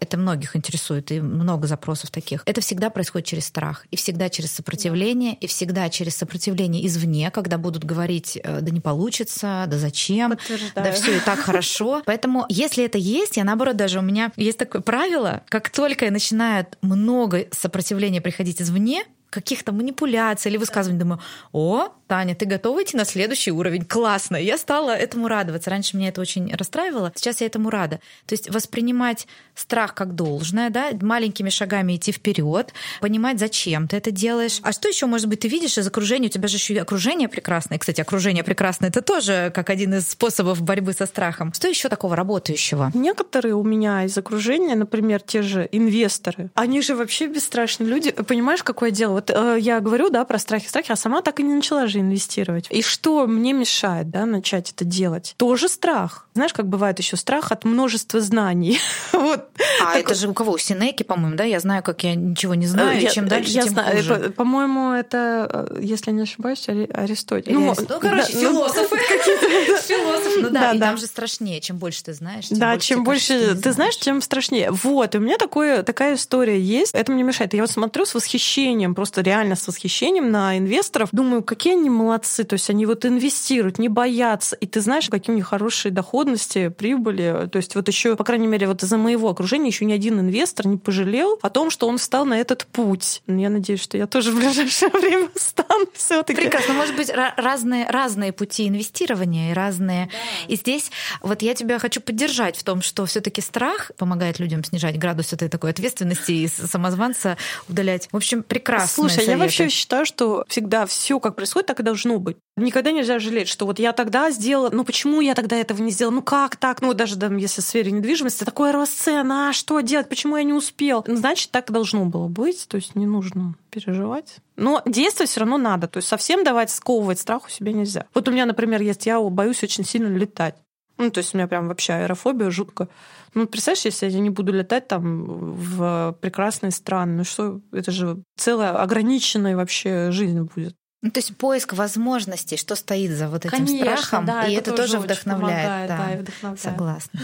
это 0.00 0.16
многих 0.16 0.56
интересует, 0.56 1.10
и 1.12 1.20
много 1.20 1.66
запросов 1.66 2.10
таких. 2.10 2.42
Это 2.46 2.60
всегда 2.60 2.90
происходит 2.90 3.26
через 3.26 3.46
страх, 3.46 3.86
и 3.90 3.96
всегда 3.96 4.28
через 4.28 4.52
сопротивление, 4.52 5.34
и 5.34 5.46
всегда 5.46 5.88
через 5.88 6.16
сопротивление 6.16 6.86
извне, 6.86 7.30
когда 7.30 7.58
будут 7.58 7.84
говорить, 7.84 8.38
э, 8.42 8.60
да 8.60 8.70
не 8.70 8.80
получится, 8.80 9.64
да 9.68 9.78
зачем, 9.78 10.36
да 10.74 10.92
все 10.92 11.16
и 11.16 11.20
так 11.20 11.38
хорошо. 11.38 12.02
Поэтому, 12.06 12.46
если 12.48 12.84
это 12.84 12.98
есть, 12.98 13.36
я 13.36 13.44
наоборот 13.44 13.76
даже 13.76 13.98
у 13.98 14.02
меня 14.02 14.32
есть 14.36 14.58
такое 14.58 14.82
правило, 14.82 15.42
как 15.48 15.70
только 15.70 16.10
начинает 16.10 16.78
много 16.82 17.46
сопротивления 17.50 18.20
приходить 18.20 18.60
извне, 18.60 19.04
каких-то 19.36 19.72
манипуляций 19.72 20.50
или 20.50 20.56
высказываний, 20.56 20.98
думаю, 20.98 21.20
о, 21.52 21.88
Таня, 22.06 22.34
ты 22.34 22.46
готова 22.46 22.82
идти 22.82 22.96
на 22.96 23.04
следующий 23.04 23.50
уровень? 23.50 23.84
Классно! 23.84 24.36
Я 24.36 24.56
стала 24.56 24.92
этому 24.96 25.28
радоваться. 25.28 25.68
Раньше 25.68 25.96
меня 25.96 26.08
это 26.08 26.22
очень 26.22 26.54
расстраивало, 26.54 27.12
сейчас 27.14 27.40
я 27.42 27.46
этому 27.46 27.68
рада. 27.68 28.00
То 28.26 28.32
есть 28.32 28.48
воспринимать 28.48 29.26
страх 29.54 29.94
как 29.94 30.14
должное, 30.14 30.70
да, 30.70 30.90
маленькими 31.02 31.50
шагами 31.50 31.96
идти 31.96 32.12
вперед, 32.12 32.72
понимать, 33.00 33.38
зачем 33.38 33.88
ты 33.88 33.96
это 33.96 34.10
делаешь. 34.10 34.60
А 34.62 34.72
что 34.72 34.88
еще, 34.88 35.06
может 35.06 35.28
быть, 35.28 35.40
ты 35.40 35.48
видишь 35.48 35.76
из 35.76 35.86
окружения? 35.86 36.28
У 36.28 36.30
тебя 36.30 36.48
же 36.48 36.56
еще 36.56 36.74
и 36.74 36.78
окружение 36.78 37.28
прекрасное. 37.28 37.78
Кстати, 37.78 38.00
окружение 38.00 38.44
прекрасное 38.44 38.88
это 38.88 39.02
тоже 39.02 39.52
как 39.54 39.68
один 39.68 39.94
из 39.94 40.08
способов 40.08 40.62
борьбы 40.62 40.92
со 40.94 41.04
страхом. 41.04 41.52
Что 41.52 41.68
еще 41.68 41.88
такого 41.90 42.16
работающего? 42.16 42.90
Некоторые 42.94 43.54
у 43.54 43.62
меня 43.62 44.04
из 44.04 44.16
окружения, 44.16 44.76
например, 44.76 45.20
те 45.20 45.42
же 45.42 45.68
инвесторы, 45.72 46.50
они 46.54 46.80
же 46.80 46.94
вообще 46.94 47.26
бесстрашные 47.26 47.88
люди. 47.88 48.12
Понимаешь, 48.12 48.62
какое 48.62 48.90
дело? 48.90 49.12
Вот 49.12 49.25
э, 49.30 49.56
я 49.60 49.80
говорю, 49.80 50.10
да, 50.10 50.24
про 50.24 50.38
страхи, 50.38 50.68
страхи, 50.68 50.92
а 50.92 50.96
сама 50.96 51.22
так 51.22 51.40
и 51.40 51.42
не 51.42 51.54
начала 51.54 51.86
же 51.86 52.00
инвестировать. 52.00 52.66
И 52.70 52.82
что 52.82 53.26
мне 53.26 53.52
мешает, 53.52 54.10
да, 54.10 54.26
начать 54.26 54.72
это 54.72 54.84
делать? 54.84 55.34
Тоже 55.36 55.68
страх. 55.68 56.26
Знаешь, 56.34 56.52
как 56.52 56.68
бывает 56.68 56.98
еще 56.98 57.16
страх 57.16 57.52
от 57.52 57.64
множества 57.64 58.20
знаний. 58.20 58.78
вот. 59.12 59.48
А 59.80 59.94
так... 59.94 59.96
это 59.96 60.14
же 60.14 60.28
у 60.28 60.34
кого? 60.34 60.52
У 60.52 60.58
Синеки, 60.58 61.02
по-моему, 61.02 61.36
да? 61.36 61.44
Я 61.44 61.60
знаю, 61.60 61.82
как 61.82 62.04
я 62.04 62.14
ничего 62.14 62.54
не 62.54 62.66
знаю, 62.66 63.00
я, 63.00 63.10
чем 63.10 63.28
дальше, 63.28 63.50
я 63.50 63.62
тем 63.62 63.72
знаю. 63.72 63.96
хуже. 63.96 64.32
По-моему, 64.36 64.92
это, 64.92 65.68
э, 65.70 65.78
если 65.82 66.10
не 66.10 66.22
ошибаюсь, 66.22 66.68
Аристотель. 66.68 67.52
Ну, 67.52 67.74
ну, 67.76 68.00
короче, 68.00 68.32
да, 68.32 68.40
философы. 68.40 68.96
Философ. 69.86 70.32
Ну 70.42 70.50
да, 70.50 70.72
и 70.72 70.78
там 70.78 70.96
же 70.98 71.06
страшнее. 71.06 71.60
Чем 71.60 71.78
больше 71.78 72.04
ты 72.04 72.12
знаешь, 72.12 72.46
Да, 72.50 72.78
чем 72.78 73.04
больше 73.04 73.54
ты 73.56 73.72
знаешь, 73.72 73.96
тем 73.98 74.20
страшнее. 74.20 74.70
Вот, 74.70 75.14
и 75.14 75.18
у 75.18 75.20
меня 75.20 75.38
такое, 75.38 75.82
такая 75.82 76.14
история 76.14 76.60
есть. 76.60 76.94
Это 76.94 77.12
мне 77.12 77.22
мешает. 77.22 77.54
Я 77.54 77.62
вот 77.62 77.70
смотрю 77.70 78.04
с 78.04 78.14
восхищением, 78.14 78.94
просто 78.94 79.05
реально 79.16 79.56
с 79.56 79.66
восхищением 79.66 80.30
на 80.30 80.58
инвесторов. 80.58 81.08
Думаю, 81.12 81.42
какие 81.42 81.74
они 81.74 81.90
молодцы. 81.90 82.44
То 82.44 82.54
есть 82.54 82.70
они 82.70 82.86
вот 82.86 83.04
инвестируют, 83.04 83.78
не 83.78 83.88
боятся. 83.88 84.56
И 84.56 84.66
ты 84.66 84.80
знаешь, 84.80 85.08
какие 85.08 85.32
у 85.32 85.36
них 85.36 85.46
хорошие 85.46 85.92
доходности, 85.92 86.68
прибыли. 86.68 87.48
То 87.50 87.56
есть 87.56 87.74
вот 87.74 87.88
еще, 87.88 88.16
по 88.16 88.24
крайней 88.24 88.46
мере, 88.46 88.66
вот 88.66 88.82
из-за 88.82 88.98
моего 88.98 89.28
окружения 89.28 89.68
еще 89.68 89.84
ни 89.84 89.92
один 89.92 90.20
инвестор 90.20 90.66
не 90.66 90.76
пожалел 90.76 91.38
о 91.42 91.50
том, 91.50 91.70
что 91.70 91.88
он 91.88 91.98
встал 91.98 92.24
на 92.24 92.38
этот 92.38 92.66
путь. 92.66 93.22
Я 93.26 93.50
надеюсь, 93.50 93.80
что 93.80 93.96
я 93.96 94.06
тоже 94.06 94.32
в 94.32 94.36
ближайшее 94.36 94.90
время 94.92 95.28
стану 95.36 95.86
все 95.94 96.22
таки 96.22 96.40
Прекрасно. 96.40 96.74
Может 96.74 96.96
быть, 96.96 97.10
разные, 97.36 97.88
разные 97.88 98.32
пути 98.32 98.68
инвестирования 98.68 99.50
и 99.50 99.54
разные. 99.54 100.06
Да. 100.06 100.52
И 100.52 100.56
здесь 100.56 100.90
вот 101.22 101.42
я 101.42 101.54
тебя 101.54 101.78
хочу 101.78 102.00
поддержать 102.00 102.56
в 102.56 102.64
том, 102.64 102.82
что 102.82 103.06
все 103.06 103.20
таки 103.20 103.40
страх 103.40 103.90
помогает 103.96 104.38
людям 104.38 104.64
снижать 104.64 104.98
градус 104.98 105.32
этой 105.32 105.48
такой 105.48 105.70
ответственности 105.70 106.32
и 106.32 106.48
самозванца 106.48 107.36
удалять. 107.68 108.08
В 108.12 108.16
общем, 108.16 108.42
прекрасно. 108.42 108.86
Слушай, 108.96 109.14
советы. 109.14 109.30
я 109.30 109.38
вообще 109.38 109.68
считаю, 109.68 110.06
что 110.06 110.44
всегда 110.48 110.86
все, 110.86 111.20
как 111.20 111.36
происходит, 111.36 111.66
так 111.66 111.80
и 111.80 111.82
должно 111.82 112.18
быть. 112.18 112.36
Никогда 112.56 112.90
нельзя 112.90 113.18
жалеть, 113.18 113.48
что 113.48 113.66
вот 113.66 113.78
я 113.78 113.92
тогда 113.92 114.30
сделала, 114.30 114.70
ну 114.70 114.84
почему 114.84 115.20
я 115.20 115.34
тогда 115.34 115.56
этого 115.56 115.82
не 115.82 115.90
сделала, 115.90 116.14
ну 116.14 116.22
как 116.22 116.56
так, 116.56 116.80
ну 116.80 116.94
даже 116.94 117.18
там, 117.18 117.36
если 117.36 117.60
в 117.60 117.64
сфере 117.64 117.92
недвижимости, 117.92 118.44
такой 118.44 118.70
рост 118.70 118.98
цен, 118.98 119.30
а 119.30 119.52
что 119.52 119.80
делать, 119.80 120.08
почему 120.08 120.36
я 120.36 120.42
не 120.42 120.52
успел? 120.52 121.04
Ну, 121.06 121.16
значит, 121.16 121.50
так 121.50 121.70
должно 121.70 122.06
было 122.06 122.28
быть, 122.28 122.66
то 122.68 122.76
есть 122.76 122.94
не 122.94 123.06
нужно 123.06 123.54
переживать. 123.70 124.36
Но 124.56 124.82
действовать 124.86 125.30
все 125.30 125.40
равно 125.40 125.58
надо, 125.58 125.86
то 125.86 125.98
есть 125.98 126.08
совсем 126.08 126.44
давать 126.44 126.70
сковывать 126.70 127.20
страх 127.20 127.46
у 127.46 127.50
себя 127.50 127.72
нельзя. 127.72 128.06
Вот 128.14 128.26
у 128.28 128.32
меня, 128.32 128.46
например, 128.46 128.80
есть, 128.80 129.06
я 129.06 129.20
боюсь 129.20 129.62
очень 129.62 129.84
сильно 129.84 130.08
летать. 130.08 130.54
Ну, 130.98 131.10
то 131.10 131.18
есть 131.18 131.34
у 131.34 131.36
меня 131.36 131.46
прям 131.46 131.68
вообще 131.68 131.94
аэрофобия 131.94 132.50
жутко. 132.50 132.88
Ну, 133.34 133.46
представляешь, 133.46 133.84
если 133.84 134.08
я 134.08 134.20
не 134.20 134.30
буду 134.30 134.52
летать 134.52 134.88
там 134.88 135.52
в 135.52 136.16
прекрасные 136.20 136.72
страны, 136.72 137.18
ну 137.18 137.24
что, 137.24 137.60
это 137.72 137.90
же 137.90 138.22
целая 138.36 138.80
ограниченная 138.80 139.56
вообще 139.56 140.10
жизнь 140.10 140.40
будет. 140.40 140.74
Ну, 141.02 141.10
то 141.10 141.18
есть 141.18 141.36
поиск 141.36 141.74
возможностей, 141.74 142.56
что 142.56 142.74
стоит 142.74 143.12
за 143.12 143.28
вот 143.28 143.44
этим 143.44 143.66
Конечно, 143.66 143.96
страхом, 143.96 144.24
да, 144.24 144.46
и 144.46 144.54
это, 144.54 144.70
это 144.70 144.82
тоже 144.82 144.98
вдохновляет. 144.98 145.88
Помогает, 145.88 145.88
да. 145.88 145.96
Да, 145.96 146.18
вдохновляет. 146.22 146.60
Согласна. 146.60 147.20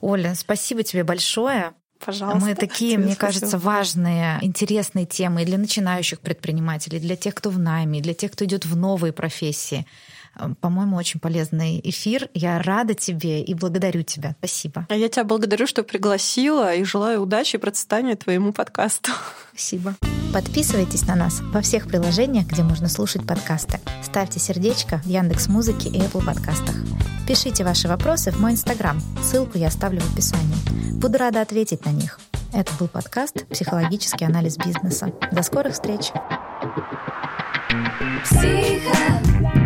Оля, 0.00 0.34
спасибо 0.34 0.82
тебе 0.82 1.02
большое. 1.02 1.72
Пожалуйста. 2.04 2.46
Мы 2.46 2.54
такие, 2.54 2.98
мне 2.98 3.16
кажется, 3.16 3.58
важные, 3.58 4.38
интересные 4.42 5.06
темы 5.06 5.42
и 5.42 5.44
для 5.46 5.56
начинающих 5.56 6.20
предпринимателей, 6.20 7.00
для 7.00 7.16
тех, 7.16 7.34
кто 7.34 7.50
в 7.50 7.58
найме, 7.58 8.00
для 8.00 8.14
тех, 8.14 8.32
кто 8.32 8.44
идет 8.44 8.66
в 8.66 8.76
новые 8.76 9.12
профессии. 9.12 9.86
Э, 10.38 10.54
по-моему, 10.60 10.96
очень 10.96 11.20
полезный 11.20 11.80
эфир. 11.82 12.28
Я 12.34 12.60
рада 12.60 12.94
тебе 12.94 13.42
и 13.42 13.54
благодарю 13.54 14.02
тебя. 14.02 14.34
Спасибо. 14.38 14.86
А 14.88 14.94
я 14.94 15.08
тебя 15.08 15.24
благодарю, 15.24 15.66
что 15.66 15.82
пригласила 15.82 16.74
и 16.74 16.84
желаю 16.84 17.22
удачи 17.22 17.56
и 17.56 17.58
процветания 17.58 18.16
твоему 18.16 18.52
подкасту. 18.52 19.10
Спасибо. 19.52 19.94
Подписывайтесь 20.32 21.06
на 21.06 21.14
нас 21.14 21.40
во 21.40 21.60
всех 21.62 21.88
приложениях, 21.88 22.46
где 22.46 22.62
можно 22.62 22.88
слушать 22.88 23.26
подкасты. 23.26 23.80
Ставьте 24.02 24.38
сердечко 24.38 24.98
в 24.98 25.06
Яндекс 25.06 25.48
Музыке 25.48 25.88
и 25.88 25.98
Apple 25.98 26.24
подкастах. 26.24 26.76
Пишите 27.26 27.64
ваши 27.64 27.88
вопросы 27.88 28.30
в 28.30 28.40
мой 28.40 28.52
Инстаграм. 28.52 29.00
Ссылку 29.22 29.58
я 29.58 29.68
оставлю 29.68 30.00
в 30.00 30.12
описании. 30.12 30.92
Буду 30.92 31.18
рада 31.18 31.40
ответить 31.40 31.84
на 31.84 31.90
них. 31.90 32.20
Это 32.52 32.72
был 32.78 32.88
подкаст 32.88 33.46
«Психологический 33.48 34.24
анализ 34.24 34.56
бизнеса». 34.56 35.12
До 35.32 35.42
скорых 35.42 35.74
встреч! 35.74 36.12
Психо 38.24 39.65